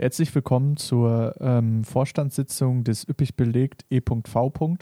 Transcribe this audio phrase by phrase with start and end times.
[0.00, 4.78] Herzlich willkommen zur ähm, Vorstandssitzung des üppig belegt E.V.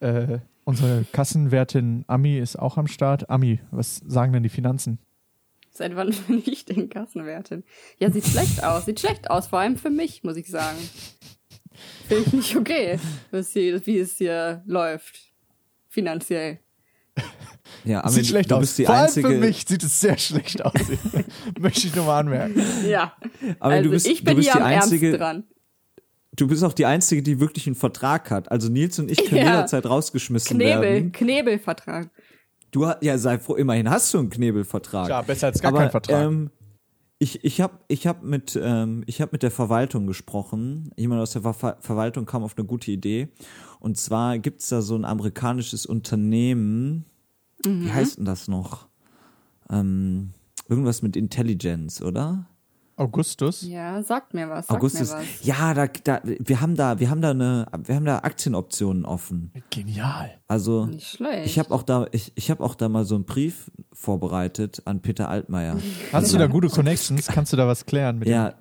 [0.00, 3.28] Äh, unsere Kassenwertin Ami ist auch am Start.
[3.28, 5.00] Ami, was sagen denn die Finanzen?
[5.70, 7.62] Seit wann bin ich denn Kassenwertin?
[7.98, 8.86] Ja, sieht schlecht aus.
[8.86, 10.78] Sieht schlecht aus, vor allem für mich, muss ich sagen.
[12.08, 12.98] Finde ich nicht okay,
[13.32, 15.30] wie es hier läuft.
[15.90, 16.58] Finanziell.
[17.84, 18.60] Ja, Armin, sieht schlecht du aus.
[18.60, 19.28] Bist die Vor allem einzige...
[19.28, 20.72] für mich sieht es sehr schlecht aus.
[21.60, 22.60] Möchte ich nur mal anmerken.
[22.88, 23.14] Ja.
[23.60, 25.44] Aber also du bist, ich bin hier am einzige, dran.
[26.36, 28.50] Du bist auch die Einzige, die wirklich einen Vertrag hat.
[28.50, 29.52] Also Nils und ich können ja.
[29.52, 31.12] jederzeit rausgeschmissen Knebel, werden.
[31.12, 32.10] Knebelvertrag.
[32.70, 35.08] Du ja, sei froh, immerhin hast du einen Knebelvertrag.
[35.08, 36.26] Ja, besser als gar Aber, kein Vertrag.
[36.26, 36.50] Ähm,
[37.20, 40.90] ich ich habe ich hab mit, ähm, hab mit der Verwaltung gesprochen.
[40.96, 43.28] Jemand aus der Ver Verwaltung kam auf eine gute Idee.
[43.78, 47.04] Und zwar gibt's da so ein amerikanisches Unternehmen,
[47.64, 47.84] Mhm.
[47.84, 48.88] Wie heißt denn das noch?
[49.70, 50.30] Ähm,
[50.68, 52.46] irgendwas mit Intelligence, oder?
[52.96, 53.62] Augustus?
[53.62, 54.68] Ja, sagt mir was.
[54.68, 55.10] Sagt Augustus.
[55.10, 55.26] Mir was.
[55.44, 59.50] Ja, da, da, wir haben da, wir haben da eine, wir haben da Aktienoptionen offen.
[59.70, 60.30] Genial.
[60.46, 61.46] Also, Nicht schlecht.
[61.46, 65.00] ich habe auch da, ich, ich habe auch da mal so einen Brief vorbereitet an
[65.00, 65.76] Peter Altmaier.
[66.12, 67.26] Hast du da gute Connections?
[67.26, 68.54] Kannst du da was klären mit Ja.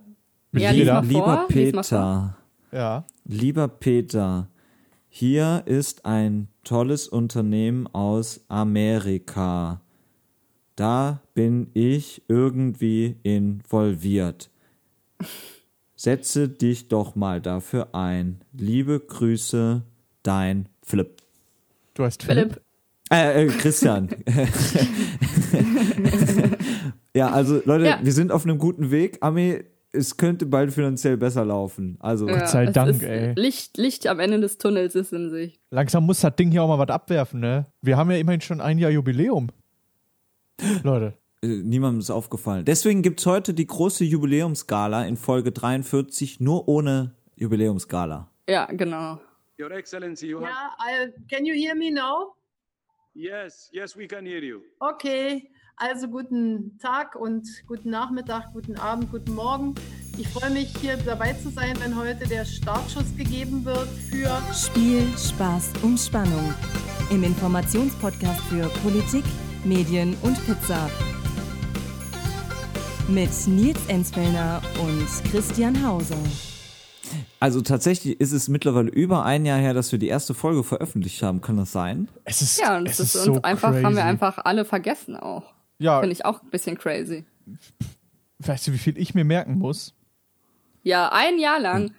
[0.52, 2.38] Mit ja, lieber, lieber Peter.
[2.72, 3.06] Ja.
[3.26, 4.50] Lieber Peter,
[5.10, 9.82] hier ist ein tolles Unternehmen aus Amerika.
[10.76, 14.50] Da bin ich irgendwie involviert.
[15.96, 18.42] Setze dich doch mal dafür ein.
[18.52, 19.84] Liebe Grüße,
[20.24, 21.22] dein Flip.
[21.94, 22.62] Du heißt Philipp?
[23.12, 24.10] Äh, äh, Christian.
[27.16, 28.00] ja, also Leute, ja.
[28.02, 29.20] wir sind auf einem guten Weg.
[29.22, 31.98] Ami, es könnte bald finanziell besser laufen.
[32.00, 33.34] Also ja, Gott sei Dank, ey.
[33.36, 35.60] Licht, Licht am Ende des Tunnels ist in sich.
[35.70, 37.68] Langsam muss das Ding hier auch mal was abwerfen, ne?
[37.82, 39.50] Wir haben ja immerhin schon ein Jahr Jubiläum.
[40.84, 41.14] Leute.
[41.44, 42.66] Äh, niemandem ist aufgefallen.
[42.66, 48.30] Deswegen gibt's heute die große Jubiläumsgala in Folge 43, nur ohne Jubiläumsgala.
[48.50, 49.20] Ja, genau.
[49.60, 50.50] Your Excellency, you have.
[50.50, 52.34] Yeah, I, can you hear me now?
[53.14, 54.62] Yes, yes, we can hear you.
[54.80, 55.52] Okay.
[55.76, 59.74] Also guten Tag und guten Nachmittag, guten Abend, guten Morgen.
[60.18, 65.08] Ich freue mich, hier dabei zu sein, wenn heute der Startschuss gegeben wird für Spiel,
[65.18, 66.54] Spaß und Spannung.
[67.10, 69.26] Im Informationspodcast für Politik,
[69.64, 70.90] Medien und Pizza.
[73.08, 76.18] Mit Nils Enzfellner und Christian Hauser.
[77.40, 81.22] Also tatsächlich ist es mittlerweile über ein Jahr her, dass wir die erste Folge veröffentlicht
[81.24, 81.42] haben.
[81.42, 82.10] Kann das sein?
[82.26, 83.84] Es ist ja und es ist, ist so einfach crazy.
[83.84, 85.54] haben wir einfach alle vergessen auch.
[85.80, 86.00] Ja.
[86.00, 87.26] Finde ich auch ein bisschen crazy.
[88.40, 89.94] Weißt du, wie viel ich mir merken muss?
[90.84, 91.92] Ja, ein Jahr lang.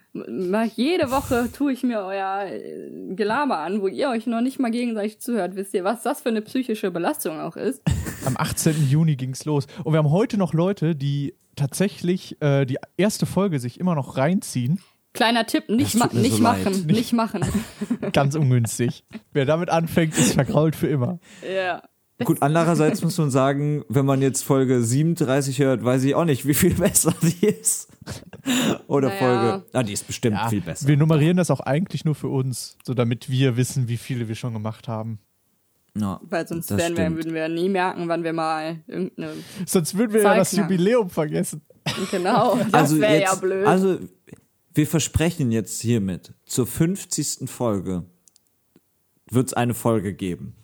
[0.77, 4.71] Jede Woche tue ich mir euer äh, Gelaber an, wo ihr euch noch nicht mal
[4.71, 5.57] gegenseitig zuhört.
[5.57, 7.83] Wisst ihr, was das für eine psychische Belastung auch ist?
[8.27, 8.87] Am 18.
[8.89, 9.67] Juni ging's los.
[9.85, 14.19] Und wir haben heute noch Leute, die tatsächlich äh, die erste Folge sich immer noch
[14.19, 14.81] reinziehen.
[15.15, 17.43] Kleiner Tipp, nicht, ma nicht so machen, nicht, nicht machen.
[18.13, 19.05] Ganz ungünstig.
[19.33, 21.21] Wer damit anfängt, ist vergrault für immer.
[21.43, 21.83] Ja.
[22.23, 26.47] Gut, andererseits muss man sagen, wenn man jetzt Folge 37 hört, weiß ich auch nicht,
[26.47, 27.89] wie viel besser die ist.
[28.87, 29.19] Oder naja.
[29.19, 29.67] Folge.
[29.73, 30.87] Ah, die ist bestimmt ja, viel besser.
[30.87, 34.37] Wir nummerieren das auch eigentlich nur für uns, so damit wir wissen, wie viele wir
[34.37, 35.19] schon gemacht haben.
[35.97, 39.33] Ja, Weil sonst werden wir, würden wir nie merken, wann wir mal irgendeine.
[39.67, 41.63] Sonst würden wir Zeit ja das Jubiläum vergessen.
[42.11, 43.67] Genau, das also wäre ja blöd.
[43.67, 43.99] Also,
[44.73, 47.49] wir versprechen jetzt hiermit, zur 50.
[47.49, 48.05] Folge
[49.31, 50.57] wird es eine Folge geben.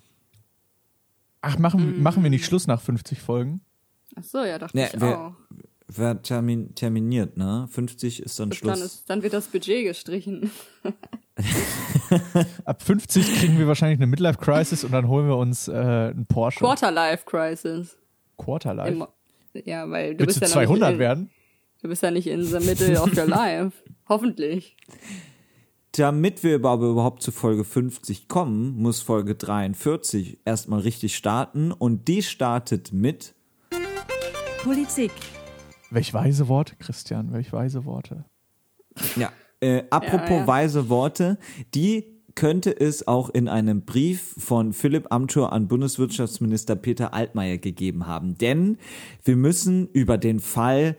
[1.42, 2.02] Ach, machen, mm.
[2.02, 3.60] machen wir nicht Schluss nach 50 Folgen?
[4.16, 5.34] Ach so, ja, dachte ja, ich wer, auch.
[5.88, 7.66] Wer termin, terminiert, ne?
[7.70, 8.78] 50 ist dann Bis Schluss.
[8.78, 10.50] Dann, ist, dann wird das Budget gestrichen.
[12.64, 16.60] Ab 50 kriegen wir wahrscheinlich eine Midlife-Crisis und dann holen wir uns äh, einen Porsche.
[16.60, 17.96] Quarter-Life-Crisis.
[18.36, 19.08] Quarter-Life?
[19.64, 21.30] Ja, weil du Willst bist du ja 200 in, werden?
[21.82, 23.72] Du bist ja nicht in the middle of your life.
[24.08, 24.76] Hoffentlich
[25.92, 32.22] damit wir überhaupt zu Folge 50 kommen, muss Folge 43 erstmal richtig starten und die
[32.22, 33.34] startet mit
[34.62, 35.12] Politik.
[35.90, 38.24] Welch weise Worte, Christian, welch weise Worte.
[39.16, 40.46] Ja, äh, apropos ja, ja.
[40.46, 41.38] weise Worte,
[41.74, 48.06] die könnte es auch in einem Brief von Philipp Amthor an Bundeswirtschaftsminister Peter Altmaier gegeben
[48.06, 48.38] haben.
[48.38, 48.78] Denn
[49.24, 50.96] wir müssen über den Fall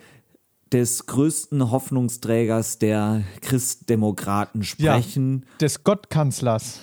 [0.71, 5.45] des größten Hoffnungsträgers der Christdemokraten sprechen.
[5.45, 6.79] Ja, des Gottkanzlers.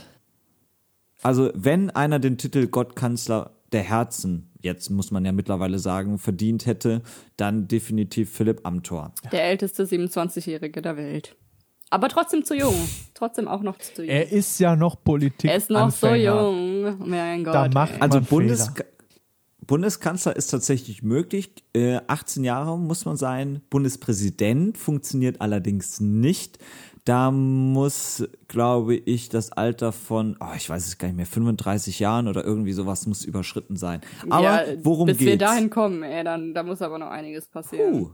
[1.22, 6.66] Also, wenn einer den Titel Gottkanzler der Herzen, jetzt muss man ja mittlerweile sagen, verdient
[6.66, 7.02] hätte,
[7.36, 9.12] dann definitiv Philipp Amthor.
[9.32, 11.36] Der älteste 27-Jährige der Welt.
[11.90, 12.74] Aber trotzdem zu jung.
[13.14, 14.10] Trotzdem auch noch zu jung.
[14.10, 15.50] Er ist ja noch Politik.
[15.50, 17.08] Er ist noch so jung.
[17.08, 17.54] Mein Gott.
[17.54, 18.70] Da macht also Bundes
[19.68, 21.52] Bundeskanzler ist tatsächlich möglich.
[21.74, 23.60] Äh, 18 Jahre muss man sein.
[23.68, 26.58] Bundespräsident funktioniert allerdings nicht.
[27.04, 32.00] Da muss, glaube ich, das Alter von, oh, ich weiß es gar nicht mehr, 35
[32.00, 34.00] Jahren oder irgendwie sowas muss überschritten sein.
[34.30, 35.30] Aber ja, worum bis geht's?
[35.30, 38.00] wir dahin kommen, ey, dann da muss aber noch einiges passieren.
[38.00, 38.10] Huh.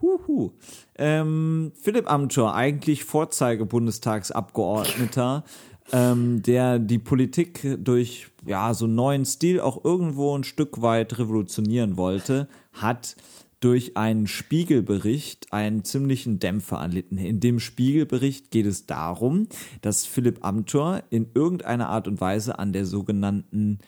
[0.00, 0.52] Huhu.
[0.96, 5.44] Ähm, Philipp Amthor, eigentlich Vorzeige-Bundestagsabgeordneter,
[5.92, 11.18] ähm, der die Politik durch ja so einen neuen Stil auch irgendwo ein Stück weit
[11.18, 13.16] revolutionieren wollte, hat
[13.60, 17.18] durch einen Spiegelbericht einen ziemlichen Dämpfer erlitten.
[17.18, 19.48] In dem Spiegelbericht geht es darum,
[19.80, 23.78] dass Philipp Amthor in irgendeiner Art und Weise an der sogenannten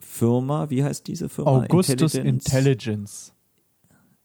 [0.00, 1.62] Firma, wie heißt diese Firma?
[1.64, 3.32] Augustus Intelligence.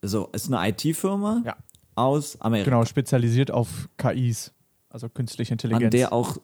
[0.01, 1.55] So, ist eine IT-Firma Ja.
[1.93, 2.71] aus Amerika.
[2.71, 4.53] Genau, spezialisiert auf KIs,
[4.95, 5.83] also künstliche Intelligenz.
[5.83, 6.37] an der auch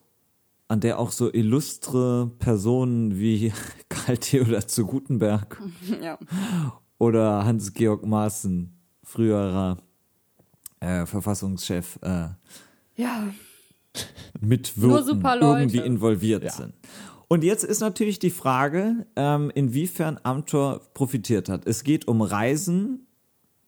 [0.68, 3.54] an der auch so illustre Personen wie
[3.90, 5.62] Karl Theodor zu Gutenberg
[6.02, 6.20] Ja.
[6.98, 9.78] oder Hans-Georg Maaßen, früherer
[10.82, 12.28] äh, Verfassungschef, äh,
[12.96, 13.24] Ja.
[14.42, 15.62] mitwirken, Nur super Leute.
[15.62, 16.52] irgendwie involviert Ja.
[16.52, 16.74] sind.
[17.30, 21.66] Und jetzt ist natürlich die Frage, ähm, inwiefern Amthor profitiert hat.
[21.68, 23.08] Es geht um Reisen,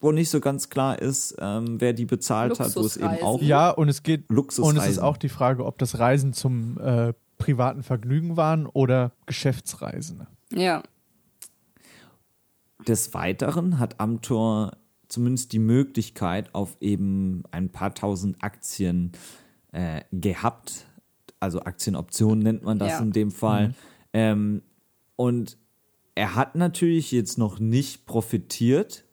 [0.03, 3.41] wo nicht so ganz klar ist, ähm, wer die bezahlt hat, wo es eben auch
[3.41, 4.77] Ja, und es geht Luxusreisen.
[4.77, 9.13] und es ist auch die Frage, ob das Reisen zum äh, privaten Vergnügen waren oder
[9.25, 10.27] Geschäftsreisen.
[10.53, 10.83] Ja.
[12.87, 14.73] Des Weiteren hat Amtor
[15.07, 19.11] zumindest die Möglichkeit auf eben ein paar tausend Aktien
[19.71, 20.85] äh, gehabt.
[21.39, 22.99] Also Aktienoptionen nennt man das Ja.
[22.99, 23.73] in dem Fall.
[24.11, 24.61] Ähm,
[25.15, 25.57] und
[26.15, 29.05] er hat natürlich jetzt noch nicht profitiert,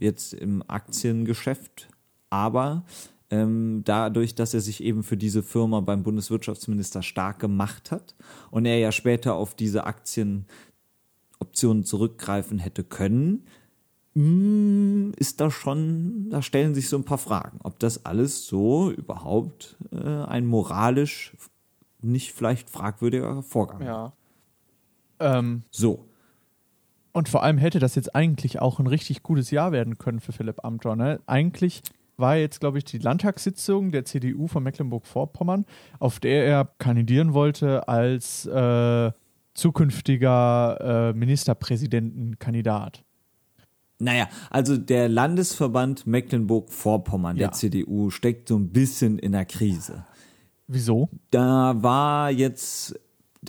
[0.00, 1.88] jetzt im Aktiengeschäft,
[2.30, 2.84] aber
[3.30, 8.14] ähm, dadurch, dass er sich eben für diese Firma beim Bundeswirtschaftsminister stark gemacht hat
[8.50, 13.44] und er ja später auf diese Aktienoptionen zurückgreifen hätte können,
[14.14, 18.90] mm, ist da schon, da stellen sich so ein paar Fragen, ob das alles so
[18.90, 21.36] überhaupt äh, ein moralisch
[22.02, 24.12] nicht vielleicht fragwürdiger Vorgang Ja.
[25.20, 26.06] Ähm, So.
[27.12, 30.32] Und vor allem hätte das jetzt eigentlich auch ein richtig gutes Jahr werden können für
[30.32, 30.94] Philipp Amthor.
[30.96, 31.20] Ne?
[31.26, 31.82] Eigentlich
[32.16, 35.64] war jetzt, glaube ich, die Landtagssitzung der CDU von Mecklenburg-Vorpommern,
[35.98, 39.10] auf der er kandidieren wollte als äh,
[39.54, 43.04] zukünftiger äh, Ministerpräsidentenkandidat.
[43.98, 47.48] Naja, also der Landesverband Mecklenburg-Vorpommern, Ja.
[47.48, 50.04] der CDU, steckt so ein bisschen in der Krise.
[50.68, 51.10] Wieso?
[51.30, 52.98] Da war jetzt,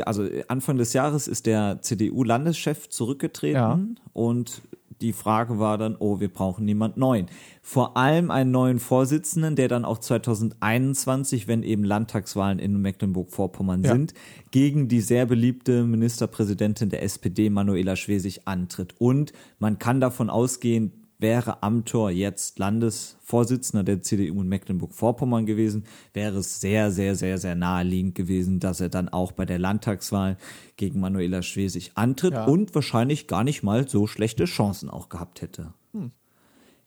[0.05, 3.79] also Anfang des Jahres ist der CDU-Landeschef zurückgetreten Ja.
[4.13, 4.61] und
[5.01, 7.25] die Frage war dann, oh, wir brauchen niemand neuen.
[7.63, 13.93] Vor allem einen neuen Vorsitzenden, der dann auch 2021, wenn eben Landtagswahlen in Mecklenburg-Vorpommern Ja.
[13.93, 14.13] sind,
[14.51, 18.93] gegen die sehr beliebte Ministerpräsidentin der SPD, Manuela Schwesig, antritt.
[18.99, 26.39] Und man kann davon ausgehen, wäre Amthor jetzt Landesvorsitzender der CDU in Mecklenburg-Vorpommern gewesen, wäre
[26.39, 30.37] es sehr, sehr, sehr, sehr naheliegend gewesen, dass er dann auch bei der Landtagswahl
[30.77, 32.45] gegen Manuela Schwesig antritt Ja.
[32.45, 35.73] und wahrscheinlich gar nicht mal so schlechte Chancen auch gehabt hätte.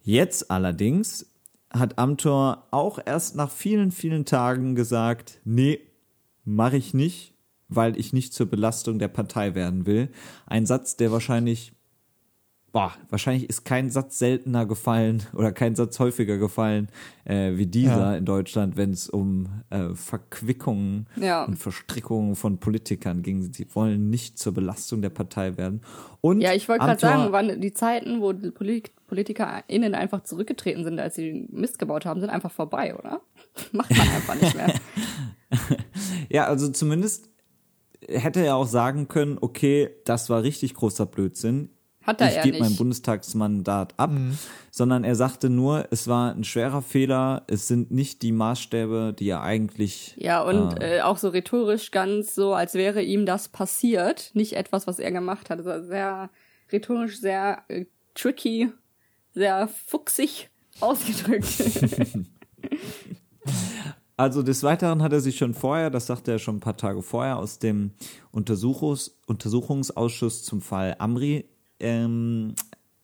[0.03, 1.31] Jetzt allerdings
[1.71, 5.81] hat Amthor auch erst nach vielen, vielen Tagen gesagt, nee,
[6.45, 7.35] mache ich nicht,
[7.69, 10.11] weil ich nicht zur Belastung der Partei werden will.
[10.47, 11.73] Ein Satz, der wahrscheinlich,
[12.75, 16.89] boah, wahrscheinlich ist kein Satz seltener gefallen oder kein Satz häufiger gefallen
[17.25, 18.17] äh, wie dieser Ja.
[18.17, 21.45] in Deutschland, wenn es um äh, Verquickungen Ja.
[21.45, 23.53] und Verstrickungen von Politikern ging.
[23.53, 25.83] Sie wollen nicht zur Belastung der Partei werden.
[26.21, 30.83] Und Ja, ich wollte gerade sagen, waren die Zeiten, wo die Polit PolitikerInnen einfach zurückgetreten
[30.83, 33.21] sind, als sie Mist gebaut haben, sind einfach vorbei, oder?
[33.73, 34.75] Macht man einfach nicht mehr.
[36.29, 37.29] Ja, also zumindest
[38.09, 41.71] hätte er auch sagen können, okay, das war richtig großer Blödsinn.
[42.07, 42.77] Hat er ich gebe mein.
[42.77, 44.11] Bundestagsmandat ab,
[44.71, 49.29] sondern er sagte nur, es war ein schwerer Fehler, es sind nicht die Maßstäbe, die
[49.29, 54.31] er eigentlich Ja, und äh, auch so rhetorisch ganz so, als wäre ihm das passiert,
[54.35, 55.59] nicht etwas, was er gemacht hat.
[55.59, 56.31] Also sehr
[56.71, 58.71] rhetorisch sehr äh, tricky,
[59.33, 61.47] sehr fuchsig ausgedrückt.
[64.17, 67.03] Also des Weiteren hat er sich schon vorher, das sagte er schon ein paar Tage
[67.03, 67.91] vorher, aus dem
[68.31, 71.47] Untersuchungs Untersuchungsausschuss zum Fall Amri
[71.81, 72.55] ähm,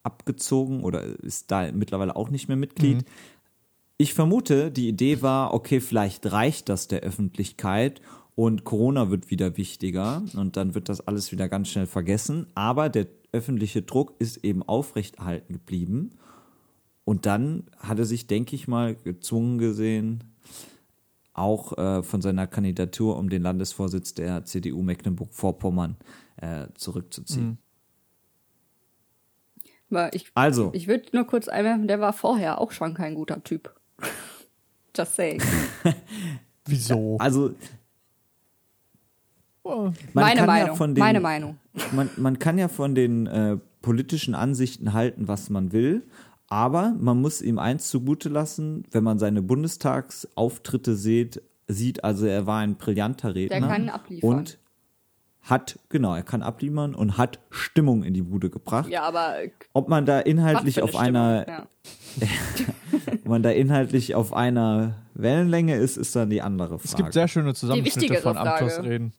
[0.03, 3.05] abgezogen oder ist da mittlerweile auch nicht mehr Mitglied.
[3.99, 8.01] Ich vermute, die Idee war, okay, vielleicht reicht das der Öffentlichkeit
[8.35, 12.47] und Corona wird wieder wichtiger und dann wird das alles wieder ganz schnell vergessen.
[12.55, 16.11] Aber der öffentliche Druck ist eben aufrechterhalten geblieben.
[17.05, 20.25] Und dann hat er sich, denke ich mal, gezwungen gesehen,
[21.33, 25.97] auch äh, von seiner Kandidatur um den Landesvorsitz der CDU Mecklenburg-Vorpommern
[26.37, 27.59] äh, zurückzuziehen.
[29.91, 30.71] Weil ich, Also.
[30.73, 33.75] ich würde nur kurz einwerfen, der war vorher auch schon kein guter Typ.
[34.97, 35.43] Just saying.
[36.67, 37.17] Wieso?
[37.19, 37.55] Also,
[40.15, 40.77] meine Meinung.
[40.77, 41.59] Ja den, meine Meinung.
[41.93, 46.03] Man, man kann ja von den äh, politischen Ansichten halten, was man will,
[46.49, 52.47] aber man muss ihm eins zugute lassen, wenn man seine Bundestagsauftritte sieht, sieht, also er
[52.47, 53.61] war ein brillanter Redner.
[53.61, 54.31] Der kann abliefern.
[54.31, 54.59] Und
[55.43, 58.89] hat, genau, er kann abliefern und hat Stimmung in die Bude gebracht.
[58.89, 59.37] Ja, aber
[59.73, 61.69] Ob man da inhaltlich auf eine einer, Stimmung,
[62.21, 63.15] ja.
[63.15, 66.85] ob man da inhaltlich auf einer Wellenlänge ist, ist dann die andere Frage.
[66.85, 68.85] es gibt sehr schöne Zusammenschnitte von Frage.
[68.85, 69.13] Reden.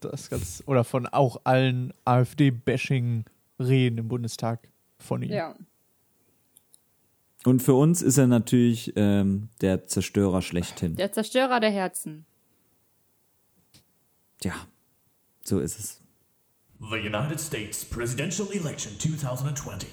[0.00, 5.30] Das ganz, oder von auch allen AfD-Bashing-Reden im Bundestag von ihm.
[5.30, 5.54] ja.
[7.44, 10.96] und für uns ist er natürlich ähm, der Zerstörer schlechthin.
[10.96, 12.24] Der Zerstörer der Herzen.
[14.42, 14.54] Ja,
[15.50, 16.00] so ist es.
[16.80, 19.88] The United States presidential election 2020.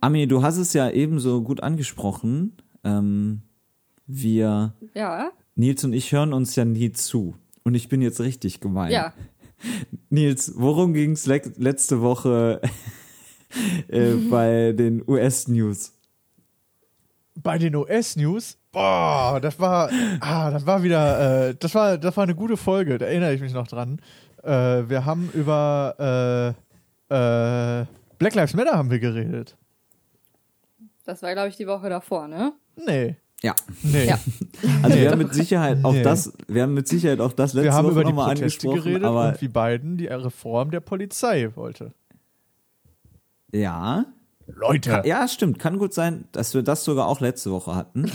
[0.00, 2.56] Ami, du hast es ja ebenso gut angesprochen.
[2.84, 3.42] Ähm,
[4.06, 7.34] wir, Ja, Nils und ich hören uns ja nie zu.
[7.62, 8.92] Und ich bin jetzt richtig gemein.
[8.92, 9.14] ja.
[10.10, 12.60] Nils, worum ging es le letzte Woche
[13.88, 15.92] äh, bei den US-News?
[17.36, 19.88] Bei den US-News, boah, das war,
[20.20, 23.40] ah, das war wieder, äh, das war, das war eine gute Folge, da erinnere ich
[23.40, 24.00] mich noch dran.
[24.42, 26.54] Äh, wir haben über
[27.10, 27.86] äh, äh,
[28.18, 29.56] Black Lives Matter haben wir geredet.
[31.06, 32.52] Das war, glaube ich, die Woche davor, ne?
[32.76, 33.54] Nee, Ja.
[33.82, 34.06] nee.
[34.06, 34.18] Ja.
[34.82, 36.02] Also wir haben mit Sicherheit auch Nee.
[36.02, 38.68] das, wir haben mit Sicherheit auch das letzte Wir haben Woche über die nochmal Proteste
[38.68, 41.92] geredet aber und wie Biden die Reform der Polizei wollte.
[43.52, 44.04] ja.
[44.46, 45.00] Leute.
[45.06, 45.58] Ja, stimmt.
[45.58, 48.10] Kann gut sein, dass wir das sogar auch letzte Woche hatten.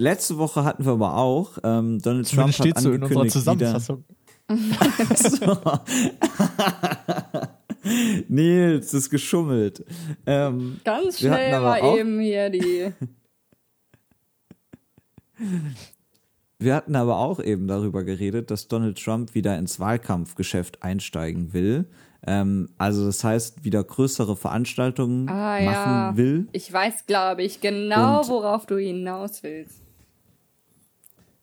[0.00, 3.20] Letzte Woche hatten wir aber auch, ähm, Donald Trump Zumindest hat steht so in unserer
[3.20, 4.04] angekündigt wieder, Zusammenfassung.
[8.28, 9.84] Nils, das ist geschummelt.
[10.26, 12.92] Ähm, Ganz schnell mal auch- eben hier die.
[16.58, 21.88] wir hatten aber auch eben darüber geredet, dass Donald Trump wieder ins Wahlkampfgeschäft einsteigen will.
[22.26, 26.12] Ähm, also das heißt, wieder größere Veranstaltungen Ah, machen ja.
[26.16, 26.48] will.
[26.52, 29.79] Ich weiß, glaube ich, genau, Und- worauf du hinaus willst.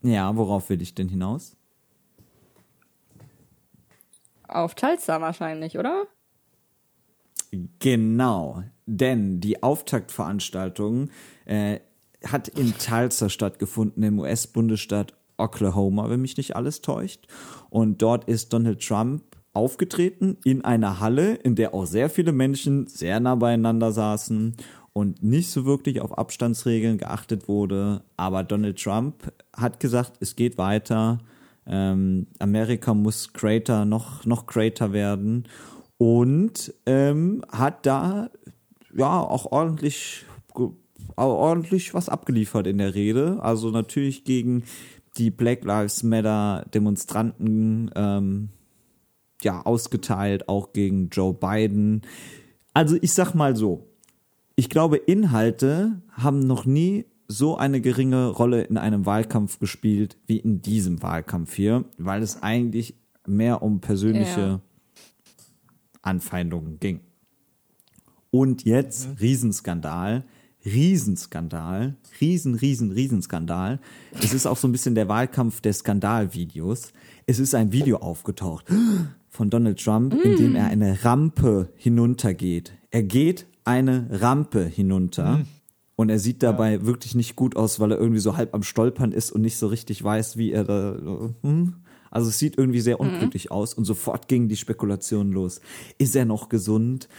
[0.02, 1.56] Ja, worauf will ich denn hinaus?
[4.48, 6.08] Auf Tulsa wahrscheinlich, oder?
[7.80, 11.10] Genau, denn die Auftaktveranstaltung
[11.46, 11.80] äh,
[12.26, 17.28] hat in Tulsa stattgefunden, im US-Bundesstaat Oklahoma, wenn mich nicht alles täuscht.
[17.70, 19.24] Und dort ist Donald Trump
[19.54, 24.56] aufgetreten in einer Halle, in der auch sehr viele Menschen sehr nah beieinander saßen
[24.98, 28.02] und nicht so wirklich auf Abstandsregeln geachtet wurde.
[28.16, 31.20] Aber Donald Trump hat gesagt, es geht weiter.
[31.68, 35.48] Ähm, Amerika muss greater, noch, noch greater werden.
[36.00, 38.32] Und ähm, hat da
[38.92, 40.26] ja auch ordentlich,
[41.16, 43.38] ordentlich was abgeliefert in der Rede.
[43.44, 44.64] Also natürlich gegen
[45.18, 48.50] die Black Lives Matter Demonstranten ähm,
[49.44, 52.02] ja ausgeteilt, auch gegen Joe Biden.
[52.74, 53.88] Also ich sag mal so,
[54.58, 60.38] ich glaube, Inhalte haben noch nie so eine geringe Rolle in einem Wahlkampf gespielt wie
[60.38, 62.96] in diesem Wahlkampf hier, weil es eigentlich
[63.28, 64.62] mehr um persönliche Ja.
[66.02, 67.02] Anfeindungen ging.
[68.32, 70.26] Und jetzt Riesenskandal,
[70.66, 73.80] Riesenskandal, Riesen, Riesen, Riesenskandal.
[74.14, 76.94] Es ist auch so ein bisschen der Wahlkampf der Skandalvideos.
[77.26, 78.66] Es ist ein Video aufgetaucht
[79.30, 82.74] von Donald Trump, in dem er eine Rampe hinuntergeht.
[82.90, 85.42] Er geht eine Rampe hinunter.
[85.96, 89.12] Und er sieht dabei wirklich nicht gut aus, weil er irgendwie so halb am Stolpern
[89.12, 91.32] ist und nicht so richtig weiß, wie er da.
[91.42, 91.74] Hm?
[92.12, 95.60] Also es sieht irgendwie sehr unglücklich aus und sofort gingen die Spekulationen los.
[95.98, 97.10] Ist er noch gesund?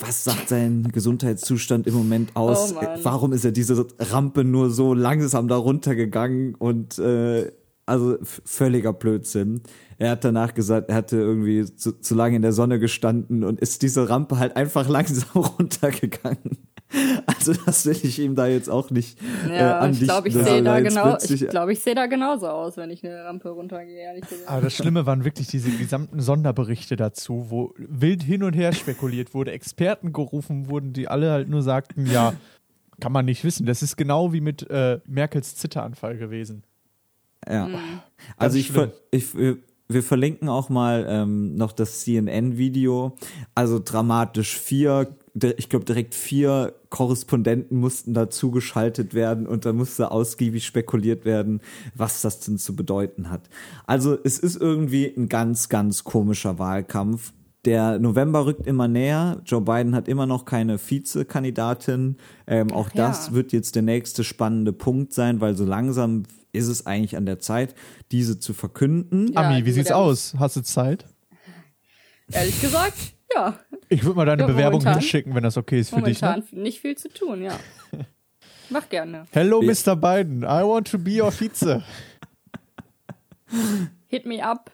[0.00, 2.74] Was sagt sein Gesundheitszustand im Moment aus?
[2.74, 2.80] Oh.
[3.02, 6.54] Warum ist er diese Rampe nur so langsam da runtergegangen?
[6.54, 7.50] Und äh,
[7.86, 9.62] also völliger Blödsinn.
[9.98, 13.60] Er hat danach gesagt, er hatte irgendwie zu, zu lange in der Sonne gestanden und
[13.60, 16.58] ist diese Rampe halt einfach langsam runtergegangen.
[17.26, 20.34] Also das will ich ihm da jetzt auch nicht äh, Ja, ich andichten, glaube, ich
[20.34, 24.28] sehe da genau, ich ich sehe da genauso aus, wenn ich eine Rampe runtergehe, ehrlich
[24.28, 24.48] gesagt.
[24.48, 29.32] Aber das Schlimme waren wirklich diese gesamten Sonderberichte dazu, wo wild hin und her spekuliert
[29.32, 32.34] wurde, Experten gerufen wurden, die alle halt nur sagten, ja,
[33.00, 33.64] kann man nicht wissen.
[33.64, 36.62] Das ist genau wie mit äh, Merkels Zitteranfall gewesen.
[37.48, 37.68] Ja.
[38.36, 39.58] Also ich, ver ich wir-
[40.02, 43.16] verlinken auch mal ähm, noch das CNN-Video.
[43.54, 45.16] Also dramatisch vier
[45.56, 51.62] ich glaube, direkt vier Korrespondenten mussten dazu geschaltet werden und da musste ausgiebig spekuliert werden,
[51.94, 53.48] was das denn zu bedeuten hat.
[53.86, 57.32] Also es ist irgendwie ein ganz, ganz komischer Wahlkampf.
[57.64, 59.40] Der November rückt immer näher.
[59.44, 62.16] Joe Biden hat immer noch keine Vizekandidatin.
[62.48, 63.08] Ähm, auch Ach ja.
[63.08, 67.24] das wird jetzt der nächste spannende Punkt sein, weil so langsam ist es eigentlich an
[67.24, 67.74] der Zeit,
[68.10, 69.32] diese zu verkünden.
[69.32, 70.34] Ja, Ami, wie sieht's aus?
[70.38, 71.06] Hast du Zeit?
[72.32, 73.58] Ehrlich gesagt, ja.
[73.88, 74.98] Ich würde mal deine Ja, Bewerbung momentan.
[75.00, 76.20] hinschicken, wenn das okay ist für dich.
[76.20, 76.62] Momentan Ne?
[76.62, 77.52] nicht viel zu tun, ja.
[78.70, 79.26] Mach gerne.
[79.30, 79.62] Hello.
[79.62, 79.94] Mr.
[79.96, 80.42] Biden.
[80.42, 81.82] I want to be your Vize.
[84.08, 84.70] Hit me up.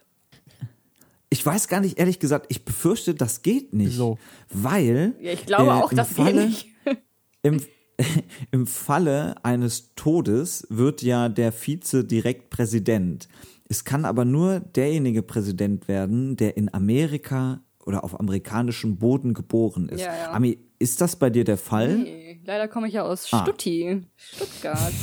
[1.30, 3.88] Ich weiß gar nicht, ehrlich gesagt, ich befürchte, das geht nicht.
[3.92, 4.18] Wieso?
[4.50, 6.68] Weil Ja, ich glaube äh, auch, im das Falle, geht nicht.
[7.42, 7.60] Im,
[8.50, 13.28] Im Falle eines Todes wird ja der Vize direkt Präsident.
[13.68, 19.88] Es kann aber nur derjenige Präsident werden, der in Amerika oder auf amerikanischem Boden geboren
[19.88, 20.00] ist.
[20.00, 20.30] Ja, ja.
[20.32, 21.98] Ami, ist das bei dir der Fall?
[21.98, 23.42] Nee, leider komme ich ja aus Ah.
[23.42, 24.92] Stutti, Stuttgart.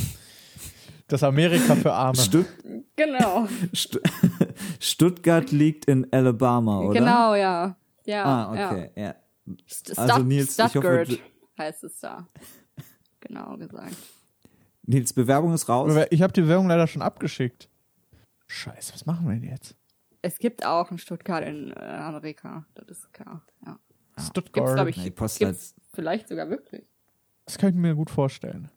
[1.08, 2.16] Das Amerika für Arme.
[2.18, 2.46] Stutt
[2.96, 3.98] Genau, Stu
[4.80, 6.98] Stuttgart liegt in Alabama, oder?
[6.98, 7.76] genau, ja.
[8.06, 8.90] Ja, Ah, okay.
[8.96, 9.14] Ja.
[9.68, 11.18] St Also, Nils, ich hoffe, Stuttgart du-
[11.62, 12.26] heißt es da.
[13.20, 13.96] Genau gesagt.
[14.84, 15.92] Nils, Bewerbung ist raus.
[16.10, 17.68] Ich habe die Bewerbung leider schon abgeschickt.
[18.48, 19.76] Scheiße, was machen wir denn jetzt?
[20.22, 23.44] Es gibt auch in Stuttgart in äh, Amerika, das ist klar.
[23.64, 23.78] Ja.
[24.14, 24.74] Gibt's, Stuttgart.
[24.74, 26.84] glaube ich, Postleitz- gibt's vielleicht sogar wirklich.
[27.44, 28.70] Das kann ich mir gut vorstellen.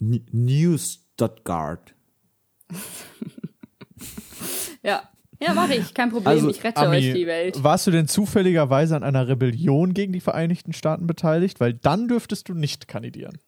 [0.00, 0.76] N- New
[1.14, 1.94] Stuttgart.
[4.82, 5.02] Ja,
[5.40, 6.26] ja, mache ich, kein Problem.
[6.28, 7.64] Also, ich rette Ami, euch die Welt.
[7.64, 11.58] warst du denn zufälligerweise an einer Rebellion gegen die Vereinigten Staaten beteiligt?
[11.58, 13.38] Weil dann dürftest du nicht kandidieren.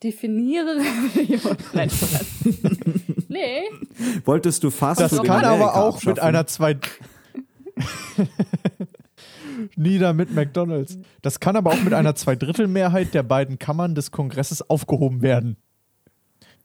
[0.00, 1.56] Definiere Rebellion.
[1.72, 1.90] Nein,
[3.28, 3.62] nee,
[4.24, 6.28] Wolltest du fast Das kann Amerika aber auch mit abschaffen?
[6.28, 6.76] einer zwei.
[9.76, 10.98] Nieder mit McDonalds.
[11.22, 15.56] Das kann aber auch mit einer Zweidrittelmehrheit der beiden Kammern des Kongresses aufgehoben werden.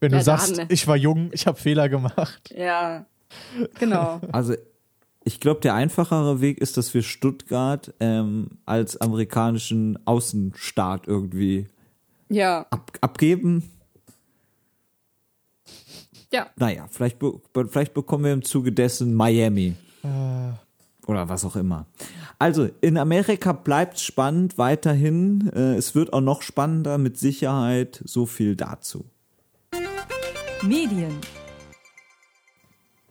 [0.05, 0.67] Wenn du Ja, sagst, dann.
[0.69, 2.53] ich war jung, ich habe Fehler gemacht.
[2.55, 3.05] ja,
[3.79, 4.21] genau.
[4.31, 4.53] Also
[5.23, 11.67] ich glaube, der einfachere Weg ist, dass wir Stuttgart ähm, als amerikanischen Außenstaat irgendwie
[12.29, 13.71] Ja, ab abgeben.
[16.31, 17.33] ja, Naja, vielleicht, be
[17.69, 19.75] vielleicht bekommen wir im Zuge dessen Miami.
[21.07, 21.87] Oder was auch immer.
[22.37, 25.49] Also, in Amerika bleibt spannend weiterhin.
[25.55, 28.01] Äh, es wird auch noch spannender, mit Sicherheit.
[28.05, 29.05] So viel dazu.
[30.67, 31.19] Medien,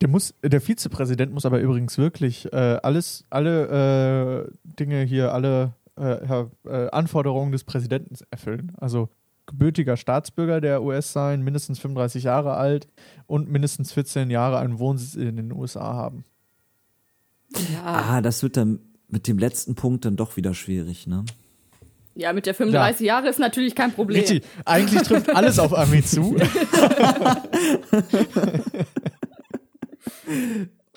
[0.01, 5.75] Der, muss, der Vizepräsident muss aber übrigens wirklich äh, alles, alle äh, Dinge hier, alle
[5.97, 8.73] äh, äh, Anforderungen des Präsidenten erfüllen.
[8.79, 9.09] Also
[9.47, 12.89] gebürtiger Staatsbürger der US sein, mindestens 35 Jahre alt
[13.27, 16.25] und mindestens 14 Jahre einen Wohnsitz in den USA haben.
[17.73, 17.85] ja.
[17.85, 21.25] Ah, das wird dann mit dem letzten Punkt dann doch wieder schwierig, ne?
[22.17, 24.21] Ja, mit der 35 Jahre ist natürlich kein Problem.
[24.21, 26.37] Richtig, eigentlich trifft alles auf Ami zu.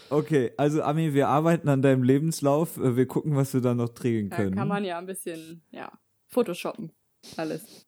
[0.09, 2.77] Okay, also Ami, wir arbeiten an deinem Lebenslauf.
[2.77, 4.55] Äh, Wir gucken, was wir da noch drehen Da können.
[4.55, 5.91] kann man ja ein bisschen, ja,
[6.27, 6.91] Photoshoppen.
[7.35, 7.85] Alles.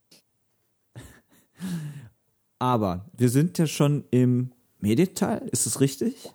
[2.60, 6.30] Aber wir sind ja schon im Medienteil, ist es richtig?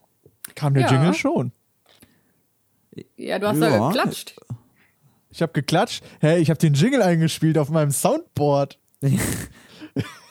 [0.54, 0.90] Kam der Ja.
[0.92, 1.52] Jingle schon.
[3.16, 3.68] Ja, du hast Ja.
[3.68, 4.36] ja geklatscht.
[5.34, 6.04] Ich habe geklatscht.
[6.20, 8.78] Hey, ich habe den Jingle eingespielt auf meinem Soundboard.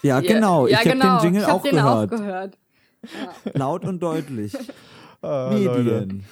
[0.01, 0.67] Ja, genau.
[0.67, 1.17] Ja, ich habe genau.
[1.19, 2.11] den Jingle ich hab auch den gehört.
[2.11, 2.57] auch gehört.
[3.53, 4.53] Laut und deutlich.
[5.21, 5.83] Ah, Leute.
[5.83, 6.25] Medien.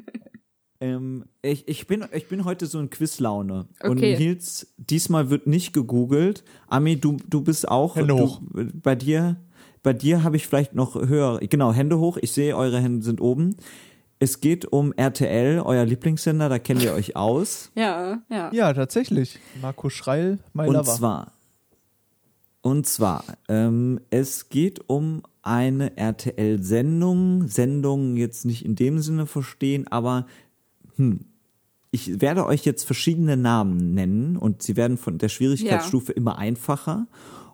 [0.82, 3.66] ähm, ich, ich, bin, ich bin heute so in Quizlaune.
[3.82, 4.18] Und Okay.
[4.18, 6.44] Nils, diesmal wird nicht gegoogelt.
[6.66, 7.96] Ami, du, du bist auch.
[7.96, 8.42] Hände du, hoch.
[8.52, 9.36] Bei dir,
[9.82, 11.38] bei dir habe ich vielleicht noch höher.
[11.38, 12.18] Genau, Hände hoch.
[12.20, 13.56] Ich sehe, eure Hände sind oben.
[14.22, 17.72] Es geht um RTL, euer Lieblingssender, da kennt ihr euch aus.
[17.76, 18.52] Ja, ja.
[18.52, 19.38] Ja, tatsächlich.
[19.60, 20.84] Marco Schreil, my Und lover.
[20.94, 21.32] zwar,
[22.62, 27.48] und zwar, ähm, es geht um eine RTL-Sendung.
[27.48, 30.26] Sendung jetzt nicht in dem Sinne verstehen, aber
[30.96, 31.20] hm,
[31.90, 37.06] ich werde euch jetzt verschiedene Namen nennen und sie werden von der Schwierigkeitsstufe immer einfacher.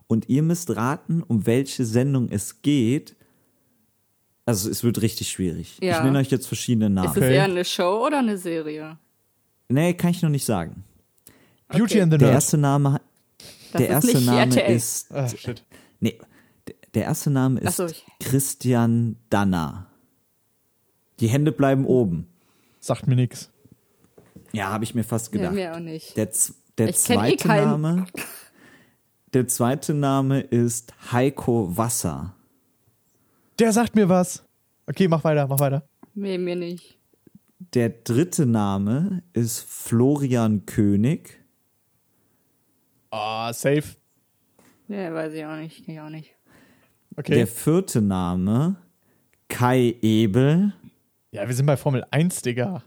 [0.08, 3.16] Und ihr müsst raten, um welche Sendung es geht.
[4.46, 5.76] Also es wird richtig schwierig.
[5.82, 5.98] Ja.
[5.98, 7.08] Ich nenne euch jetzt verschiedene Namen.
[7.08, 7.34] Ist es Okay.
[7.34, 8.96] eher eine Show oder eine Serie?
[9.68, 10.84] Nee, kann ich noch nicht sagen.
[11.68, 12.00] Beauty Okay.
[12.02, 12.36] and the Der Nerd.
[12.36, 13.00] erste Name,
[13.72, 14.76] Das der ist erste Name RTL.
[14.76, 15.64] ist Ah, shit.
[15.98, 16.18] Nee,
[16.94, 19.86] der erste Name ist so, ich- Christian Danner.
[21.18, 22.28] Die Hände bleiben oben.
[22.78, 23.50] Sagt mir nix.
[24.52, 25.54] Ja, habe ich mir fast Ja, gedacht.
[25.54, 26.16] mir auch nicht.
[26.16, 26.28] der
[26.78, 27.64] der eh zweite keinen.
[27.82, 28.06] Name
[29.34, 32.35] Der zweite Name ist Heiko Wasser.
[33.58, 34.44] Der sagt mir was.
[34.86, 35.88] Okay, mach weiter, mach weiter.
[36.14, 36.98] Nee, mir nicht.
[37.74, 41.42] Der dritte Name ist Florian König.
[43.10, 43.96] Ah, safe.
[44.88, 45.88] Ja, weiß ich auch nicht.
[45.88, 46.34] Ich auch nicht.
[47.16, 47.34] Okay.
[47.34, 48.76] Der vierte Name,
[49.48, 50.74] Kai Ebel.
[51.30, 52.82] ja, wir sind bei Formel 1, Digga.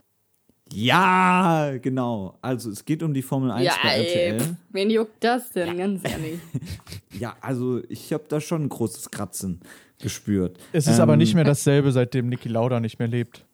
[0.72, 2.38] Ja, genau.
[2.42, 4.40] Also es geht um die Formel 1 ja, bei ey, RTL.
[4.40, 6.38] pff, wen juckt das denn, ganz ehrlich?
[7.18, 9.60] Ja, also ich habe da schon ein großes Kratzen
[10.00, 10.58] gespürt.
[10.72, 13.44] Es ist Ähm, aber nicht mehr dasselbe, seitdem Niki Lauda nicht mehr lebt.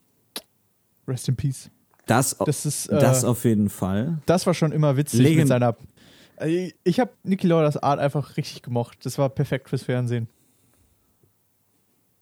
[1.09, 1.70] Rest in Peace.
[2.06, 4.18] Das, Das ist, äh, das auf jeden Fall.
[4.26, 5.76] Das war schon immer witzig Legend- mit seiner.
[6.37, 8.98] Also Ich habe Niki Laudas Art einfach richtig gemocht.
[9.04, 10.28] Das war perfekt fürs Fernsehen.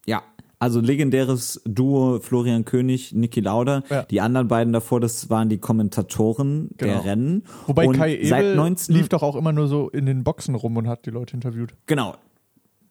[0.07, 0.23] Ja,
[0.59, 3.83] also legendäres Duo Florian König, Niki Lauda.
[3.91, 4.03] Ja.
[4.05, 6.93] Die anderen beiden davor, das waren die Kommentatoren Genau.
[6.93, 7.43] der Rennen.
[7.67, 10.55] Wobei Und Kai seit Ebel 19 lief doch auch immer nur so in den Boxen
[10.55, 11.75] rum und hat die Leute interviewt.
[11.87, 12.15] Genau.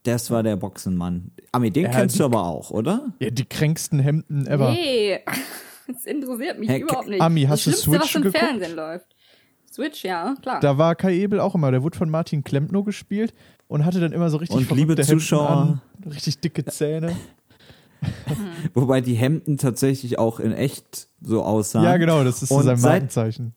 [0.04, 1.32] Das war der Boxenmann.
[1.54, 3.14] Ami, den Ja, kennst die- du aber auch, oder?
[3.20, 4.72] Ja, die kränksten Hemden ever.
[4.72, 5.20] Nee,
[5.88, 7.22] das interessiert mich Hey, überhaupt nicht.
[7.22, 8.44] Ami, das hast du Schlimmste, was Switch im geguckt?
[8.44, 9.06] Fernsehen läuft.
[9.72, 10.60] Switch, ja, klar.
[10.60, 11.72] Da war Kai Ebel auch immer.
[11.72, 13.34] Der wurde von Martin Klempno gespielt
[13.68, 17.16] und hatte dann immer so richtig Und liebe Zuschauer- an, richtig dicke Zähne.
[18.74, 21.86] Wobei die Hemden tatsächlich auch in echt so aussahen.
[21.86, 23.54] Ja, genau, das ist so Und sein seit- Markenzeichen.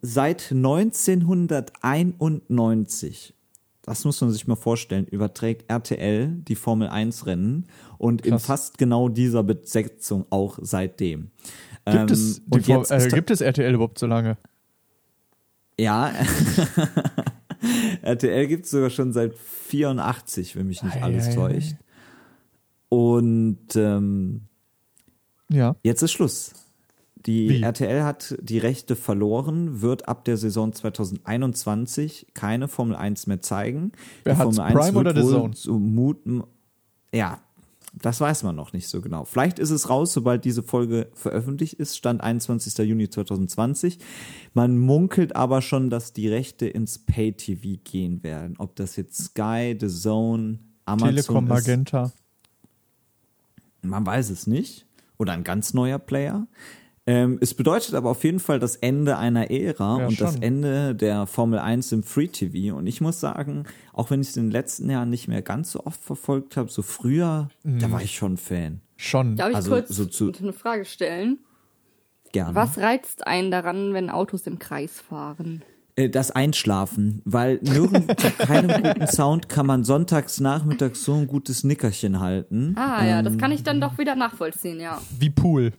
[0.00, 3.34] Seit 1991,
[3.86, 7.66] das muss man sich mal vorstellen, überträgt RTL die Formel 1 Rennen
[7.98, 8.46] und in Krass.
[8.46, 11.30] fast genau dieser Besetzung auch seitdem.
[11.86, 12.38] Gibt, Ähm, es,
[12.90, 14.38] äh, gibt es RTL überhaupt so lange?
[15.78, 16.12] Ja.
[18.02, 21.34] RTL gibt es sogar schon seit 84, wenn mich nicht Ei, alles ei, ei.
[21.34, 21.74] täuscht.
[22.88, 24.42] Und ähm,
[25.50, 25.76] Ja.
[25.82, 26.52] jetzt ist Schluss.
[27.26, 27.62] Die Wie?
[27.62, 33.92] RTL hat die Rechte verloren, wird ab der Saison 2021 keine Formel 1 mehr zeigen.
[34.24, 35.56] Wer die hat's, Formel 1 Prime oder wird The wohl Zone?
[35.56, 36.42] So muten,
[37.14, 37.40] ja,
[38.00, 39.24] das weiß man noch nicht so genau.
[39.24, 42.76] Vielleicht ist es raus, sobald diese Folge veröffentlicht ist, Stand 21.
[42.78, 43.98] Juni 2020.
[44.52, 48.56] Man munkelt aber schon, dass die Rechte ins Pay-TV gehen werden.
[48.58, 52.12] Ob das jetzt Sky, The Zone, Amazon Telekom ist, Magenta.
[53.82, 54.86] man weiß es nicht.
[55.16, 56.48] Oder ein ganz neuer Player.
[57.06, 60.42] Ähm, es bedeutet aber auf jeden Fall das Ende einer Ära Ja, und das schon.
[60.42, 62.74] Ende der Formel 1 im Free TV.
[62.74, 65.72] Und ich muss sagen, auch wenn ich es in den letzten Jahren nicht mehr ganz
[65.72, 67.78] so oft verfolgt habe, so früher, Mhm.
[67.80, 68.80] da war ich schon Fan.
[68.96, 69.36] Schon.
[69.36, 71.40] Darf ich also kurz so zu- eine Frage stellen?
[72.32, 72.54] Gerne.
[72.54, 75.62] Was reizt einen daran, wenn Autos im Kreis fahren?
[75.96, 81.26] Äh, Das Einschlafen, weil nirgends zu keinem guten Sound kann man sonntags nachmittags so ein
[81.26, 82.74] gutes Nickerchen halten.
[82.78, 83.56] Ah ja, das kann Ähm.
[83.58, 85.00] ich dann doch wieder nachvollziehen, ja.
[85.18, 85.72] Wie Pool.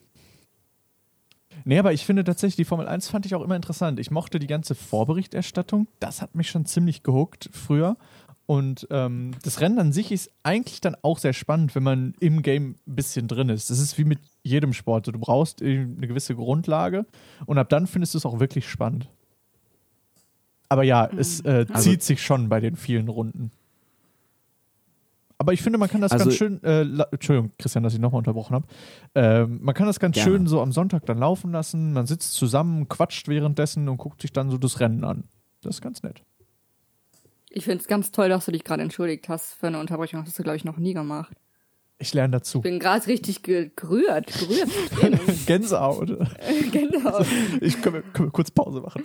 [1.67, 3.99] Nee, aber ich finde tatsächlich, die Formel 1 fand ich auch immer interessant.
[3.99, 5.87] Ich mochte die ganze Vorberichterstattung.
[5.99, 7.97] Das hat mich schon ziemlich gehuckt früher.
[8.45, 12.43] Und ähm, das Rennen an sich ist eigentlich dann auch sehr spannend, wenn man im
[12.43, 13.71] Game ein bisschen drin ist.
[13.71, 15.07] Das ist wie mit jedem Sport.
[15.07, 17.07] Du brauchst eine gewisse Grundlage
[17.47, 19.09] und ab dann findest du es auch wirklich spannend.
[20.69, 23.49] Aber ja, es äh, Also- zieht sich schon bei den vielen Runden.
[25.37, 28.19] Aber ich finde, man kann das Also- ganz schön, äh, Entschuldigung, Christian, dass ich nochmal
[28.19, 28.67] unterbrochen habe.
[29.15, 30.31] Ähm, man kann das ganz Gerne.
[30.31, 31.91] schön so am Sonntag dann laufen lassen.
[31.93, 35.25] Man sitzt zusammen, quatscht währenddessen und guckt sich dann so das Rennen an.
[35.61, 36.21] Das ist ganz nett.
[37.49, 40.19] Ich finde es ganz toll, dass du dich gerade entschuldigt hast für eine Unterbrechung.
[40.21, 41.33] Das hast du, glaube ich, noch nie gemacht.
[41.97, 42.57] Ich lerne dazu.
[42.59, 44.27] Ich bin gerade richtig ge- gerührt.
[44.27, 44.69] Gerührt.
[45.45, 46.07] Gänsehaut.
[46.71, 47.21] genau.
[47.61, 49.03] Ich können wir, können wir kurz Pause machen.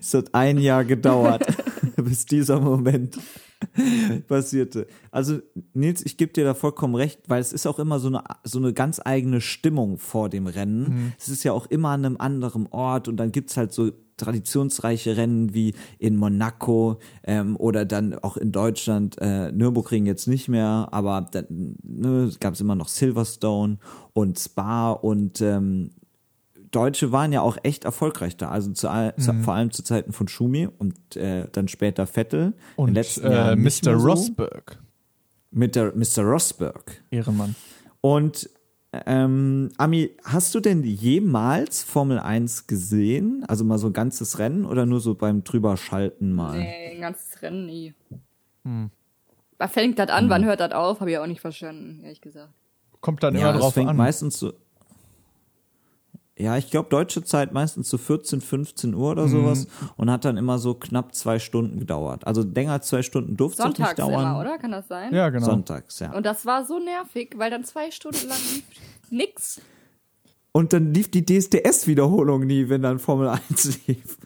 [0.00, 1.46] Es hat ein Jahr gedauert,
[1.96, 3.18] bis dieser Moment
[4.28, 4.86] passierte.
[5.10, 5.40] Also
[5.74, 8.58] Nils, ich gebe dir da vollkommen recht, weil es ist auch immer so eine, so
[8.58, 11.14] eine ganz eigene Stimmung vor dem Rennen.
[11.18, 15.16] Es ist ja auch immer an einem anderen Ort und dann gibt's halt so traditionsreiche
[15.16, 20.88] Rennen wie in Monaco ähm, oder dann auch in Deutschland, äh, Nürburgring jetzt nicht mehr,
[20.90, 23.78] aber dann ne, gab es immer noch Silverstone
[24.14, 25.90] und Spa und ähm,
[26.76, 28.50] Deutsche waren ja auch echt erfolgreich da.
[28.50, 32.52] Also zu, all- zu, vor allem zu Zeiten von Schumi und äh, dann später Vettel.
[32.76, 33.56] Und letzten äh, Mr.
[33.56, 34.06] mehr so.
[34.08, 34.78] Rosberg.
[35.50, 36.22] Mit der Mr.
[36.22, 37.02] Rosberg.
[37.10, 37.54] Ehrenmann.
[38.00, 38.48] Und
[38.92, 43.44] ähm, Ami, hast du denn jemals Formel 1 gesehen?
[43.48, 46.58] Also mal so ein ganzes Rennen oder nur so beim drüberschalten mal?
[46.58, 47.94] Nee, ein ganzes Rennen nie.
[48.64, 48.90] Hm.
[49.58, 50.28] Was fängt das an?
[50.30, 51.00] Wann hört das auf?
[51.00, 52.52] Habe ich auch nicht verstanden, ehrlich gesagt.
[53.00, 53.96] Kommt dann Ja, immer das drauf fängt an.
[53.96, 54.52] meistens so.
[56.38, 59.04] Ja, ich glaube, deutsche Zeit meistens so 14, 15 Uhr Mhm.
[59.12, 62.26] oder sowas und hat dann immer so knapp zwei Stunden gedauert.
[62.26, 64.20] Also länger als zwei Stunden durfte es nicht Sonntags dauern.
[64.22, 64.58] immer, oder?
[64.58, 65.14] Kann das sein?
[65.14, 65.46] Ja, genau.
[65.46, 66.12] Sonntags, ja.
[66.12, 68.64] Und das war so nervig, weil dann zwei Stunden lang lief
[69.10, 69.60] nix.
[70.52, 74.18] Und dann lief die DSDS-Wiederholung nie, wenn dann Formel 1 lief.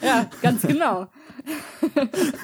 [0.00, 1.06] Ja, ganz genau.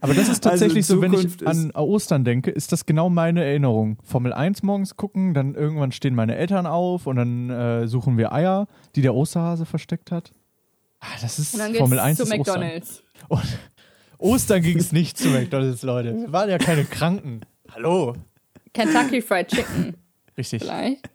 [0.00, 3.10] Aber das ist Also tatsächlich in so, wenn ich an Ostern denke, ist das genau
[3.10, 3.98] meine Erinnerung.
[4.02, 8.32] Formel 1 morgens gucken, dann irgendwann stehen meine Eltern auf und dann äh, suchen wir
[8.32, 10.32] Eier, die der Osterhase versteckt hat.
[11.00, 12.60] Ah, das ist Und dann geht's Formel 1 zu ist Ostern.
[12.60, 13.02] McDonalds.
[13.28, 13.58] Und
[14.18, 16.14] Ostern ging es nicht zu McDonalds, Leute.
[16.14, 17.40] Wir waren ja keine Kranken.
[17.74, 18.14] Hallo.
[18.72, 19.94] Kentucky Fried Chicken
[20.36, 20.62] Richtig.
[20.62, 21.08] vielleicht.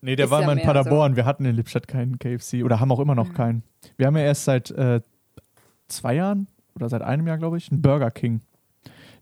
[0.00, 1.16] Nee, der Ist war ja mal in Paderborn.
[1.16, 3.62] Wir hatten in Lippstadt keinen KFC oder haben auch immer noch keinen.
[3.96, 5.00] Wir haben ja erst seit äh,
[5.88, 8.40] zwei Jahren oder seit einem Jahr, glaube ich, einen Burger King.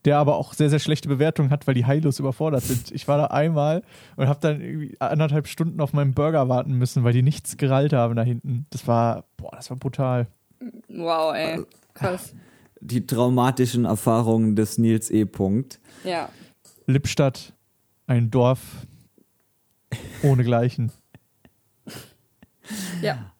[0.04, 2.90] Der aber auch sehr, sehr schlechte Bewertungen hat, weil die heillos überfordert sind.
[2.90, 3.82] Ich war da einmal
[4.16, 7.92] und habe dann irgendwie anderthalb Stunden auf meinen Burger warten müssen, weil die nichts gerallt
[7.92, 8.66] haben da hinten.
[8.70, 10.26] Das war, boah, das war brutal.
[10.88, 11.60] Wow, ey.
[11.94, 12.34] Krass.
[12.80, 15.24] Die traumatischen Erfahrungen des Nils E.
[15.24, 15.78] Punkt.
[16.02, 16.30] Ja.
[16.86, 17.52] Lippstadt,
[18.08, 18.60] ein Dorf
[20.24, 20.90] ohne Gleichen.
[23.00, 23.32] Ja.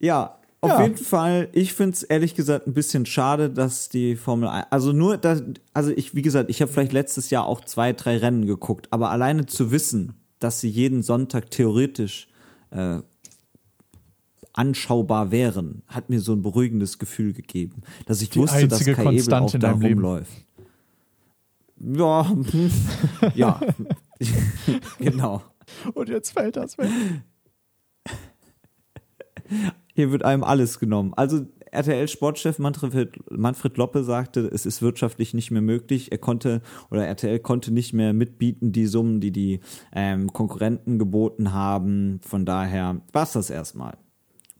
[0.00, 0.82] Ja, auf Ja.
[0.82, 1.48] jeden Fall.
[1.52, 5.42] Ich finde es ehrlich gesagt ein bisschen schade, dass die Formel 1, also nur, dass,
[5.72, 9.10] also ich, wie gesagt, ich habe vielleicht letztes Jahr auch zwei, drei Rennen geguckt, aber
[9.10, 12.28] alleine zu wissen, dass sie jeden Sonntag theoretisch
[12.70, 12.98] äh,
[14.52, 18.90] anschaubar wären, hat mir so ein beruhigendes Gefühl gegeben, dass ich Die wusste, dass Kai
[18.92, 19.84] Ebel Konstante auch in da Leben.
[20.04, 20.32] rumläuft.
[21.80, 22.32] Ja,
[23.36, 23.60] ja,
[24.98, 25.42] genau.
[25.94, 26.88] Und jetzt fällt das weg.
[29.98, 31.12] Hier wird einem alles genommen.
[31.16, 36.12] Also RTL-Sportchef Manfred, Manfred Loppe sagte, es ist wirtschaftlich nicht mehr möglich.
[36.12, 39.58] Er konnte oder RTL konnte nicht mehr mitbieten die Summen, die die
[39.92, 42.20] ähm, Konkurrenten geboten haben.
[42.22, 43.96] Von daher war's das erstmal.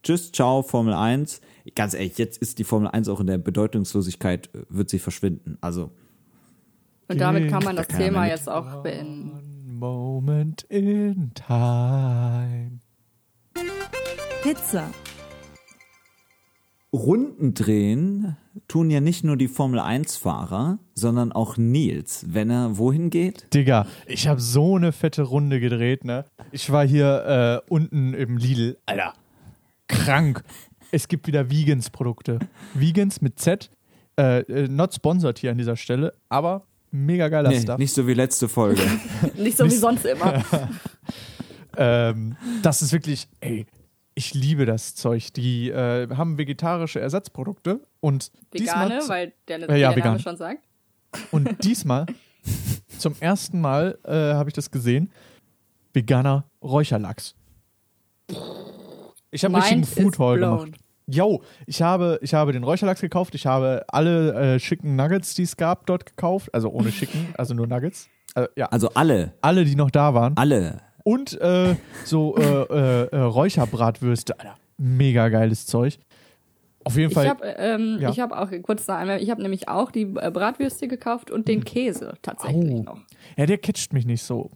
[0.02, 1.40] Tschüss, ciao, Formel 1.
[1.76, 5.56] Ganz ehrlich, jetzt ist die Formel 1 auch in der Bedeutungslosigkeit, äh, wird sie verschwinden.
[5.60, 5.92] Also
[7.06, 9.78] Und damit kann man Da das kann Thema jetzt auch beenden.
[9.78, 12.80] Moment in time.
[14.42, 14.90] Pizza.
[16.92, 23.10] Runden drehen tun ja nicht nur die Formel 1-Fahrer, sondern auch Nils, wenn er wohin
[23.10, 23.52] geht.
[23.52, 26.24] Digga, ich habe so eine fette Runde gedreht, ne?
[26.50, 28.78] Ich war hier äh, unten im Lidl.
[28.86, 29.12] Alter,
[29.86, 30.42] krank.
[30.90, 32.38] Es gibt wieder Vegans-Produkte.
[32.74, 33.70] Vegans mit Z.
[34.18, 37.78] Äh, äh, not sponsored hier an dieser Stelle, aber mega geiler Nee, Stuff.
[37.78, 38.82] nicht so wie letzte Folge.
[39.36, 40.42] Nicht so wie sonst immer.
[41.80, 43.64] Ähm, das ist wirklich, ey,
[44.18, 45.32] ich liebe das Zeug.
[45.34, 50.18] Die äh, haben vegetarische Ersatzprodukte und Vegane, diesmal, weil der, Ja, der Name vegan.
[50.18, 50.64] schon sagt.
[51.30, 52.04] und diesmal
[52.98, 55.10] zum ersten Mal äh, habe ich das gesehen.
[55.92, 57.34] Veganer Räucherlachs.
[59.30, 60.72] Ich habe einen richtigen Food Haul gemacht.
[61.06, 63.34] Yo, ich habe, ich habe den Räucherlachs gekauft.
[63.34, 66.52] Ich habe alle äh, schicken Nuggets, die es gab, dort gekauft.
[66.52, 68.08] Also ohne schicken, also nur Nuggets.
[68.34, 70.36] Äh, ja, Also alle, alle, die noch da waren.
[70.36, 70.82] alle.
[71.08, 74.38] Und äh, so äh, äh, äh, Räucherbratwürste.
[74.38, 75.98] Alter, mega geiles Zeug.
[76.84, 77.28] Auf jeden Ich Fall.
[77.28, 78.10] habe ähm, Ja.
[78.10, 81.48] ich hab auch kurz da einmal, ich habe nämlich auch die äh, Bratwürste gekauft und
[81.48, 82.82] den Käse tatsächlich Oh.
[82.82, 83.00] noch.
[83.36, 84.50] ja, der catcht mich nicht so.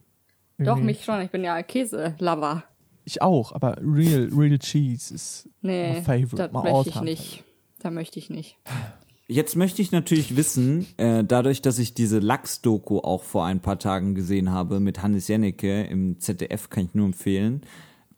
[0.59, 1.21] Doch, mich schon.
[1.23, 2.65] Ich bin ja Käse-Lover.
[3.05, 7.45] Ich auch, aber real, real cheese ist Nee, my favorite, das möchte ich nicht.
[7.81, 8.59] Da möchte ich nicht.
[9.33, 13.79] Jetzt möchte ich natürlich wissen, äh, dadurch, dass ich diese Lachs-Doku auch vor ein paar
[13.79, 17.62] Tagen gesehen habe mit Hannes Jennecke im ZDF, kann ich nur empfehlen.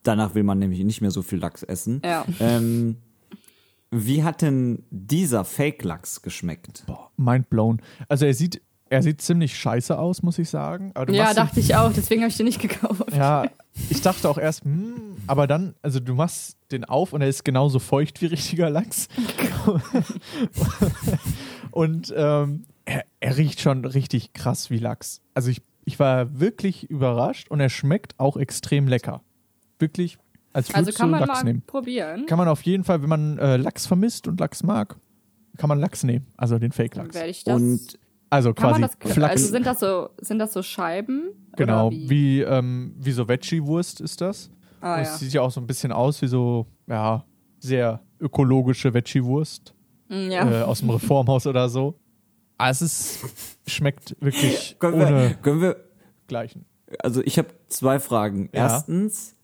[0.02, 2.02] Danach will man nämlich nicht mehr so viel Lachs essen.
[2.04, 2.26] Ja.
[2.40, 2.96] Ähm,
[3.92, 6.82] wie hat denn dieser Fake-Lachs geschmeckt?
[6.88, 7.80] Boah, mind blown.
[8.08, 10.92] Also er sieht, er sieht ziemlich scheiße aus, muss ich sagen.
[11.08, 11.92] Ja, dachte ich auch.
[11.92, 13.14] Deswegen habe ich den nicht gekauft.
[13.16, 13.46] Ja,
[13.90, 17.44] ich dachte auch erst, hm, aber dann, also du machst den auf und er ist
[17.44, 19.08] genauso feucht wie richtiger Lachs.
[21.70, 25.20] und ähm, er, er riecht schon richtig krass wie Lachs.
[25.34, 29.22] Also ich, ich war wirklich überrascht und er schmeckt auch extrem lecker.
[29.78, 30.18] Wirklich,
[30.52, 31.62] als Also würdest kann du man Lachs mal nehmen.
[31.66, 32.26] probieren.
[32.26, 34.96] Kann man auf jeden Fall, wenn man äh, Lachs vermisst und Lachs mag,
[35.56, 36.26] kann man Lachs nehmen.
[36.36, 37.14] Also den Fake-Lachs.
[37.14, 37.54] Werde ich das.
[37.54, 37.98] Und
[38.34, 39.32] Also kann quasi das, Flachs.
[39.32, 41.30] also sind das so, sind das so Scheiben?
[41.56, 42.10] Genau, Oder wie?
[42.10, 44.50] wie, ähm, wie so Veggie-Wurst ist das.
[44.80, 45.12] Ah, Und ja.
[45.12, 47.24] Es sieht ja auch so ein bisschen aus wie so, ja,
[47.60, 49.74] sehr ökologische Veggie-Wurst
[50.08, 50.60] Mm, ja.
[50.60, 51.94] äh, aus dem Reformhaus oder so.
[52.58, 53.20] Aber es ist,
[53.66, 55.76] schmeckt wirklich können wir, ohne können wir
[56.26, 56.66] Gleichen.
[57.02, 58.50] also ich habe zwei Fragen.
[58.52, 58.64] Ja.
[58.64, 59.34] Erstens,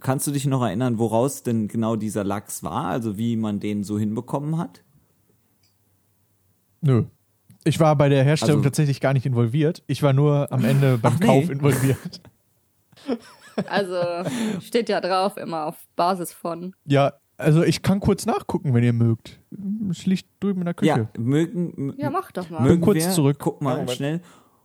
[0.00, 2.86] kannst du dich noch erinnern, woraus denn genau dieser Lachs war?
[2.86, 4.82] Also wie man den so hinbekommen hat?
[6.80, 7.04] Nö.
[7.68, 9.82] Ich war bei der Herstellung Also- tatsächlich gar nicht involviert.
[9.86, 11.26] Ich war nur am Ende beim Ach, nee.
[11.26, 12.20] Kauf involviert.
[13.66, 13.96] Also
[14.60, 16.74] steht ja drauf, immer auf Basis von.
[16.84, 19.40] Ja, also ich kann kurz nachgucken, wenn ihr mögt.
[19.90, 20.88] Es liegt drüben in der Küche.
[20.90, 22.62] Ja, mögen, Ja, mach doch mal.
[22.62, 23.36] mögen kurz wir, zurück.
[23.40, 23.90] Guck mal Moment.
[23.92, 24.20] schnell.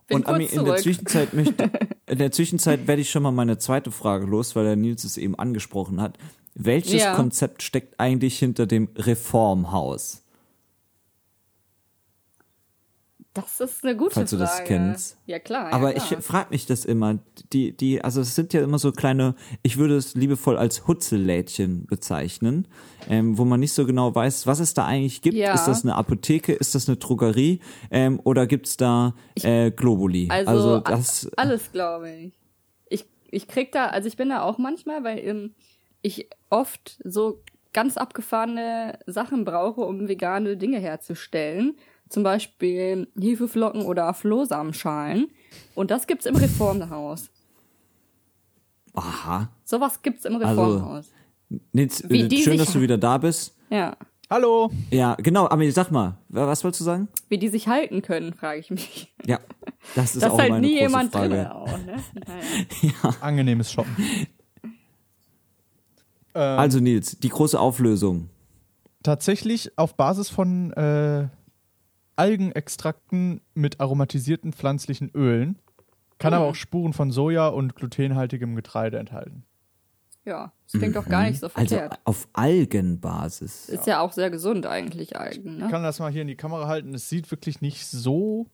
[0.07, 0.79] Bin Und Ami, kurz in der zurück.
[0.83, 1.71] Zwischenzeit möchte,
[2.07, 5.17] in der Zwischenzeit werde ich schon mal meine zweite Frage los, weil der Nils es
[5.17, 6.17] eben angesprochen hat.
[6.55, 7.15] Welches Ja.
[7.15, 10.22] Konzept steckt eigentlich hinter dem Reformhaus?
[13.35, 14.49] Das ist eine gute Falls du Frage.
[14.51, 15.17] das kennst.
[15.25, 15.69] Ja, klar.
[15.69, 16.19] ja, Aber klar.
[16.19, 17.17] ich frage mich das immer.
[17.51, 21.87] Die, die, also es sind ja immer so kleine, ich würde es liebevoll als Hutzellädchen
[21.87, 22.67] bezeichnen,
[23.09, 25.35] ähm, wo man nicht so genau weiß, was es da eigentlich gibt.
[25.35, 25.55] Ja.
[25.55, 30.27] Ist das eine Apotheke, ist das eine Drogerie ähm, oder gibt's da äh, Globuli?
[30.29, 32.33] Also, das, a- alles, glaube ich.
[32.89, 33.05] ich.
[33.31, 35.55] Ich krieg da, also ich bin da auch manchmal, weil ähm,
[36.03, 37.41] ich oft so
[37.73, 41.75] ganz abgefahrene Sachen brauche, um vegane Dinge herzustellen.
[42.13, 45.31] Zum Beispiel Hefeflocken oder Flohsamenschalen.
[45.73, 47.31] Und das gibt's im Reformhaus.
[48.93, 49.49] aha.
[49.65, 51.05] Sowas gibt's im Also- Reformhaus.
[51.71, 53.55] Nils, Wie äh, die schön, sich- dass du wieder da bist.
[53.71, 53.97] Ja.
[54.29, 54.69] Hallo.
[54.91, 57.07] Ja, genau, aber sag mal, wa- was wolltest du sagen?
[57.29, 59.11] Wie die sich halten können, frage ich mich.
[59.25, 59.39] Ja,
[59.95, 61.29] das ist Dass auch halt meine nie große jemand Frage.
[61.29, 61.95] drin auch, ne?
[62.27, 63.15] Naja.
[63.21, 63.95] Angenehmes Shoppen.
[66.33, 68.29] Also Nils, die große Auflösung.
[69.03, 71.27] tatsächlich auf Basis von äh,
[72.15, 75.59] Algenextrakten mit aromatisierten pflanzlichen Ölen.
[76.19, 79.43] Kann aber auch Spuren von Soja und glutenhaltigem Getreide enthalten.
[80.25, 81.99] Ja, das klingt doch gar nicht so Also verkehrt.
[82.05, 83.67] auf Algenbasis.
[83.67, 85.67] Ist ja auch sehr gesund eigentlich, Algen, Ich ne?
[85.69, 86.93] kann das mal hier in die Kamera halten.
[86.93, 88.47] Es sieht wirklich nicht so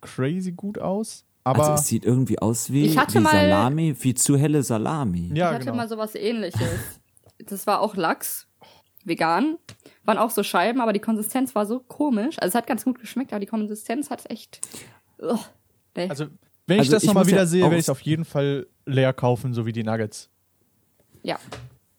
[0.00, 1.24] crazy gut aus.
[1.42, 4.62] Aber also es sieht irgendwie aus wie, Ich hatte wie mal- Salami, wie zu helle
[4.62, 5.32] Salami.
[5.34, 5.76] ja, ich hatte genau.
[5.78, 7.00] mal sowas ähnliches.
[7.44, 8.46] Das war auch Lachs,
[9.04, 9.56] vegan.
[10.10, 12.36] Waren auch so Scheiben, aber die Konsistenz war so komisch.
[12.40, 14.60] Also es hat ganz gut geschmeckt, aber die Konsistenz hat echt.
[15.22, 15.38] Ugh.
[15.96, 16.08] Nee.
[16.08, 16.26] also,
[16.66, 18.24] wenn ich Also das nochmal muss wieder ja sehe, auch- werde ich es auf jeden
[18.24, 20.28] Fall leer kaufen, so wie die Nuggets.
[21.22, 21.38] ja.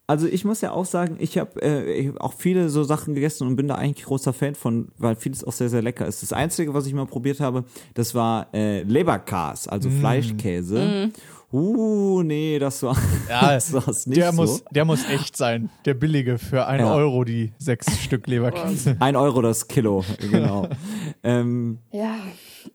[0.08, 3.56] Also ich muss ja auch sagen, ich habe äh, auch viele so Sachen gegessen und
[3.56, 6.22] bin da eigentlich großer Fan von, weil vieles auch sehr, sehr lecker ist.
[6.22, 10.00] Das Einzige, was ich mal probiert habe, das war äh, Leberkas, also Mm.
[10.02, 11.12] Fleischkäse.
[11.54, 12.96] Uh, nee, das war,
[13.30, 14.42] Ja, das war's nicht der, so.
[14.42, 15.70] muss, der muss echt sein.
[15.86, 16.94] Der billige für 1 Ja.
[16.94, 18.96] Euro die sechs Stück Leberkäse.
[19.00, 20.70] Ein Euro das Kilo, genau.
[21.24, 22.16] ähm, Ja.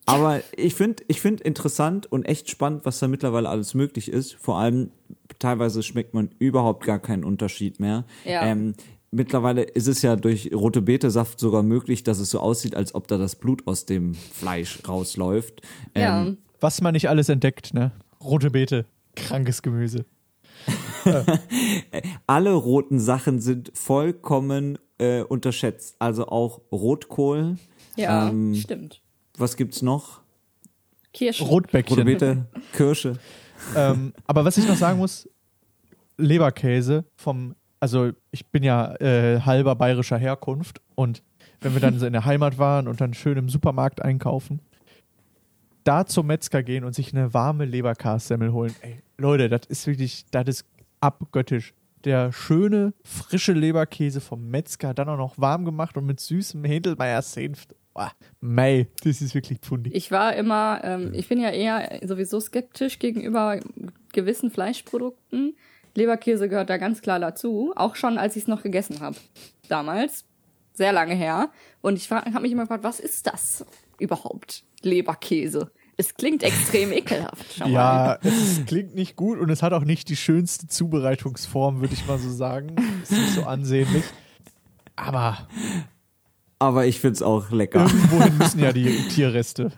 [0.04, 4.34] Aber ich finde ich find interessant und echt spannend, was da mittlerweile alles möglich ist.
[4.34, 4.90] Vor allem
[5.38, 8.04] teilweise schmeckt man überhaupt gar keinen Unterschied mehr.
[8.24, 8.42] Ja.
[8.44, 8.74] Ähm,
[9.10, 13.06] mittlerweile ist es ja durch rote Betesaft sogar möglich, dass es so aussieht, als ob
[13.08, 15.62] da das Blut aus dem Fleisch rausläuft.
[15.96, 16.22] Ja.
[16.22, 17.92] Ähm, Was man nicht alles entdeckt, ne?
[18.26, 18.84] Rote Beete,
[19.14, 20.04] krankes Gemüse.
[22.26, 25.96] alle roten Sachen sind vollkommen äh, unterschätzt.
[25.98, 27.56] Also auch Rotkohl.
[27.96, 29.02] Ja, Ähm, stimmt.
[29.38, 30.20] Was gibt's noch?
[31.12, 31.46] Kirschen.
[31.46, 31.94] Rotbäckchen.
[31.98, 33.18] Rote Beete, Kirsche.
[33.74, 35.28] ähm, aber was ich noch sagen muss,
[36.18, 41.22] Leberkäse vom, also ich bin ja äh, halber bayerischer Herkunft und
[41.60, 44.60] wenn wir dann so in der Heimat waren und dann schön im Supermarkt einkaufen,
[45.86, 48.74] da zum Metzger gehen und sich eine warme Leberkassemmel holen.
[48.80, 50.64] Ey, Leute, das ist wirklich, das ist
[51.00, 51.74] abgöttisch.
[52.04, 57.22] Der schöne, frische Leberkäse vom Metzger, dann auch noch warm gemacht und mit süßem Händelmeier
[57.22, 57.66] Senf.
[57.94, 59.94] Boah, mei, das ist wirklich pfundig.
[59.94, 63.58] Ich war immer, ähm, ich bin ja eher sowieso skeptisch gegenüber
[64.12, 65.56] gewissen Fleischprodukten.
[65.94, 69.16] Leberkäse gehört da ganz klar dazu, auch schon als ich es noch gegessen habe.
[69.68, 70.26] Damals,
[70.74, 71.50] sehr lange her.
[71.80, 73.64] Und ich habe mich immer gefragt, was ist das
[73.98, 74.64] überhaupt?
[74.82, 75.70] Leberkäse.
[75.98, 77.54] Es klingt extrem ekelhaft.
[77.54, 78.18] Schon mal.
[78.22, 82.06] Ja, es klingt nicht gut und es hat auch nicht die schönste Zubereitungsform, würde ich
[82.06, 82.76] mal so sagen.
[83.02, 84.04] Es ist nicht so ansehnlich.
[84.94, 85.48] Aber
[86.58, 87.80] Aber ich find's auch lecker.
[87.86, 89.72] irgendwohin müssen ja die Tierreste.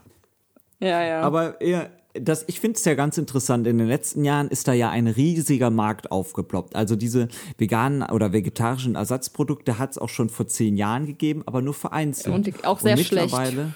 [0.80, 1.20] ja, ja.
[1.22, 3.66] Aber eher, das, ich finde es ja ganz interessant.
[3.68, 6.74] In den letzten Jahren ist da ja ein riesiger Markt aufgeploppt.
[6.74, 7.28] Also diese
[7.58, 12.34] veganen oder vegetarischen Ersatzprodukte hat es auch schon vor zehn Jahren gegeben, aber nur vereinzelt.
[12.34, 13.12] Und auch sehr schlecht.
[13.32, 13.72] mittlerweile,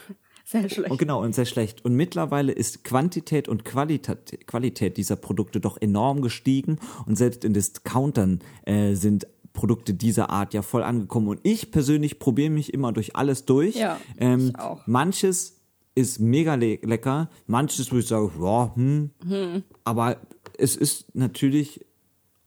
[0.53, 0.91] sehr schlecht.
[0.91, 1.85] Und genau, und sehr schlecht.
[1.85, 7.55] Und mittlerweile ist Quantität und Qualität, Qualität dieser Produkte doch enorm gestiegen und selbst in
[7.55, 11.29] Discountern äh, sind Produkte dieser Art ja voll angekommen.
[11.29, 13.77] Und ich persönlich probiere mich immer durch alles durch.
[13.77, 14.87] Ja, ähm, auch.
[14.87, 15.61] Manches
[15.95, 19.62] ist mega le lecker, manches würde ich sagen, ja, hm.
[19.85, 20.17] Aber
[20.57, 21.85] es ist natürlich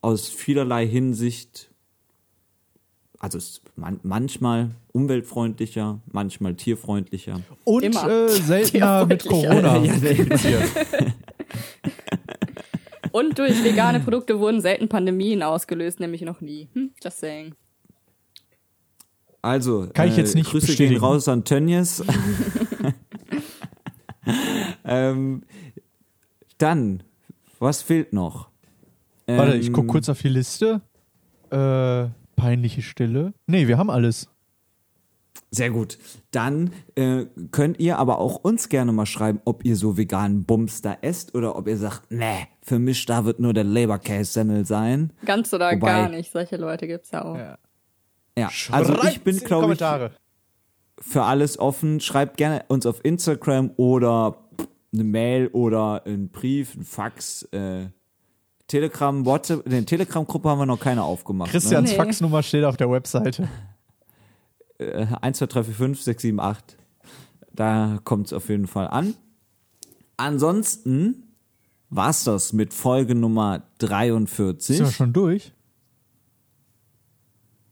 [0.00, 1.70] aus vielerlei Hinsicht,
[3.18, 7.40] also es ist man manchmal umweltfreundlicher, manchmal tierfreundlicher.
[7.64, 8.08] Und Immer.
[8.08, 9.24] äh, seltener mit.
[9.24, 9.92] Corona Ja.
[13.12, 16.68] Und durch vegane Produkte wurden selten Pandemien ausgelöst, nämlich noch nie.
[16.74, 17.54] Hm, just saying.
[19.40, 20.94] Also, Kann ich jetzt nicht Grüße bestätigen.
[20.96, 22.02] gehen raus an Tönnies.
[24.84, 25.44] ähm,
[26.58, 27.02] dann,
[27.58, 28.48] was fehlt noch?
[29.26, 30.82] Warte, Ähm, ich gucke kurz auf die Liste.
[31.50, 33.32] Äh, peinliche Stille.
[33.46, 34.28] Nee, wir haben alles.
[35.50, 35.98] Sehr gut.
[36.32, 40.82] Dann äh, könnt ihr aber auch uns gerne mal schreiben, ob ihr so veganen Bums
[40.82, 45.12] da esst oder ob ihr sagt, nee, für mich da wird nur der Leberkäse-Semmel sein.
[45.24, 46.32] Ganz oder Wobei- gar nicht.
[46.32, 47.36] Solche Leute gibt's ja auch.
[48.38, 50.10] Ja, also ich bin, Schreibt's in die glaube ich, Kommentare.
[51.00, 52.00] für alles offen.
[52.00, 54.36] Schreibt gerne uns auf Instagram oder
[54.92, 57.86] eine Mail oder einen Brief, einen Fax, äh,
[58.68, 59.64] Telegram, WhatsApp.
[59.66, 61.50] In der Telegram-Gruppe haben wir noch keine aufgemacht.
[61.50, 61.96] Christians Nee.
[61.96, 63.42] Faxnummer steht auf der Webseite.
[63.42, 63.48] Ne?
[64.78, 66.76] Äh, 1, 2, 3, 4, 5, 6, 7, 8.
[67.52, 69.14] Da kommt es auf jeden Fall an.
[70.16, 71.22] Ansonsten
[71.90, 74.80] war's das mit Folge Nummer 43.
[74.80, 75.52] Ist ja schon durch.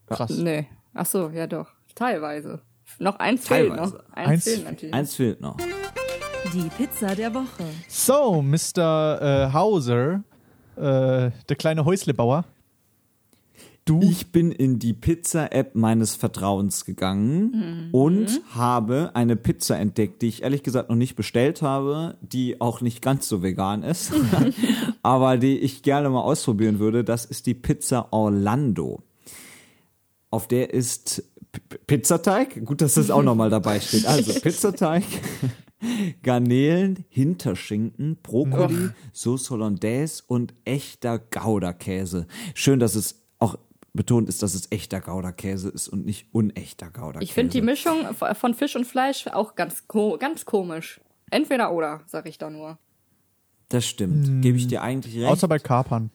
[0.07, 0.29] Krass.
[0.31, 0.67] Nee.
[0.93, 1.69] Ach so, ja doch.
[1.95, 2.61] Teilweise.
[2.99, 3.95] Noch eins fehlt Teilweise.
[3.95, 4.13] noch.
[4.13, 4.93] Eins, Eins- fehlt natürlich.
[4.95, 5.57] Eins fehlt noch.
[6.53, 7.63] Die Pizza der Woche.
[7.87, 9.19] So, Mr.
[9.49, 10.23] Äh, Hauser,
[10.77, 12.45] äh, der kleine Häuslebauer.
[13.87, 20.27] Du, Ich bin in die Pizza-App meines Vertrauens gegangen und habe eine Pizza entdeckt, die
[20.27, 24.11] ich ehrlich gesagt noch nicht bestellt habe, die auch nicht ganz so vegan ist,
[25.03, 27.03] aber die ich gerne mal ausprobieren würde.
[27.03, 29.03] Das ist die Pizza Orlando.
[30.31, 32.65] Auf der ist P- Pizzateig.
[32.65, 34.07] Gut, dass das auch nochmal dabei steht.
[34.07, 35.03] Also Pizzateig,
[36.23, 42.27] Garnelen, Hinterschinken, Brokkoli, Sauce Hollandaise und echter Gouda-Käse.
[42.53, 43.57] Schön, dass es auch
[43.93, 47.23] betont ist, dass es echter Gouda-Käse ist und nicht unechter Gouda-Käse.
[47.23, 50.99] Ich finde die Mischung von Fisch und Fleisch auch ganz, ko ganz komisch.
[51.31, 52.77] Entweder oder, sag ich da nur.
[53.69, 54.41] Das stimmt.
[54.43, 55.27] Gebe ich dir eigentlich recht.
[55.27, 56.11] außer bei Kapern.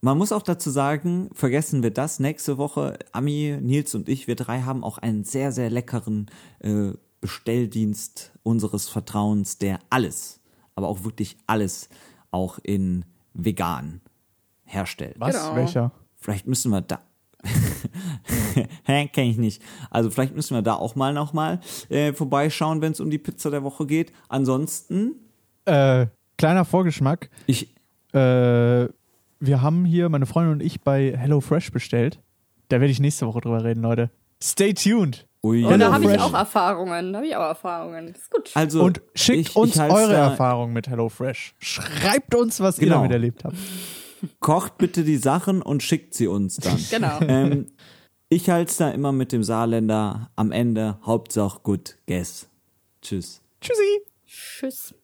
[0.00, 4.36] Man muss auch dazu sagen, vergessen wir das, nächste Woche, Ami, Nils und ich, wir
[4.36, 6.30] drei haben auch einen sehr, sehr leckeren
[6.60, 10.40] äh, Bestelldienst unseres Vertrauens, der alles,
[10.74, 11.88] aber auch wirklich alles
[12.30, 13.04] auch in
[13.34, 14.00] vegan
[14.64, 15.16] herstellt.
[15.18, 15.34] Was?
[15.34, 15.56] Genau.
[15.56, 15.92] Welcher?
[16.16, 17.00] Vielleicht müssen wir da.
[18.84, 19.62] Hä, kenn ich nicht.
[19.90, 23.50] Also vielleicht müssen wir da auch mal nochmal äh, vorbeischauen, wenn es um die Pizza
[23.50, 24.12] der Woche geht.
[24.28, 25.14] Ansonsten,
[25.64, 26.06] Äh,
[26.36, 27.30] kleiner Vorgeschmack.
[27.46, 27.74] ich,
[28.12, 28.88] Äh,
[29.40, 32.20] wir haben hier, meine Freundin und ich, bei HelloFresh bestellt.
[32.68, 34.10] Da werde ich nächste Woche drüber reden, Leute.
[34.42, 35.27] Stay tuned.
[35.42, 37.12] Ui, Und da habe ich auch Erfahrungen.
[37.12, 38.08] Da habe ich auch Erfahrungen.
[38.12, 38.50] Das ist gut.
[38.54, 41.54] also Und schickt ich, uns ich eure Erfahrungen mit HelloFresh.
[41.58, 42.96] Schreibt uns, was ihr Genau.
[42.96, 43.56] damit erlebt habt.
[44.40, 46.76] kocht bitte die Sachen und schickt sie uns dann.
[46.90, 47.18] Genau.
[47.22, 47.66] ähm,
[48.28, 50.98] ich halte es da immer mit dem Saarländer am Ende.
[51.04, 52.48] Hauptsache gut, guess.
[53.00, 53.40] Tschüss.
[53.60, 54.00] Tschüssi.
[54.26, 54.94] Tschüss.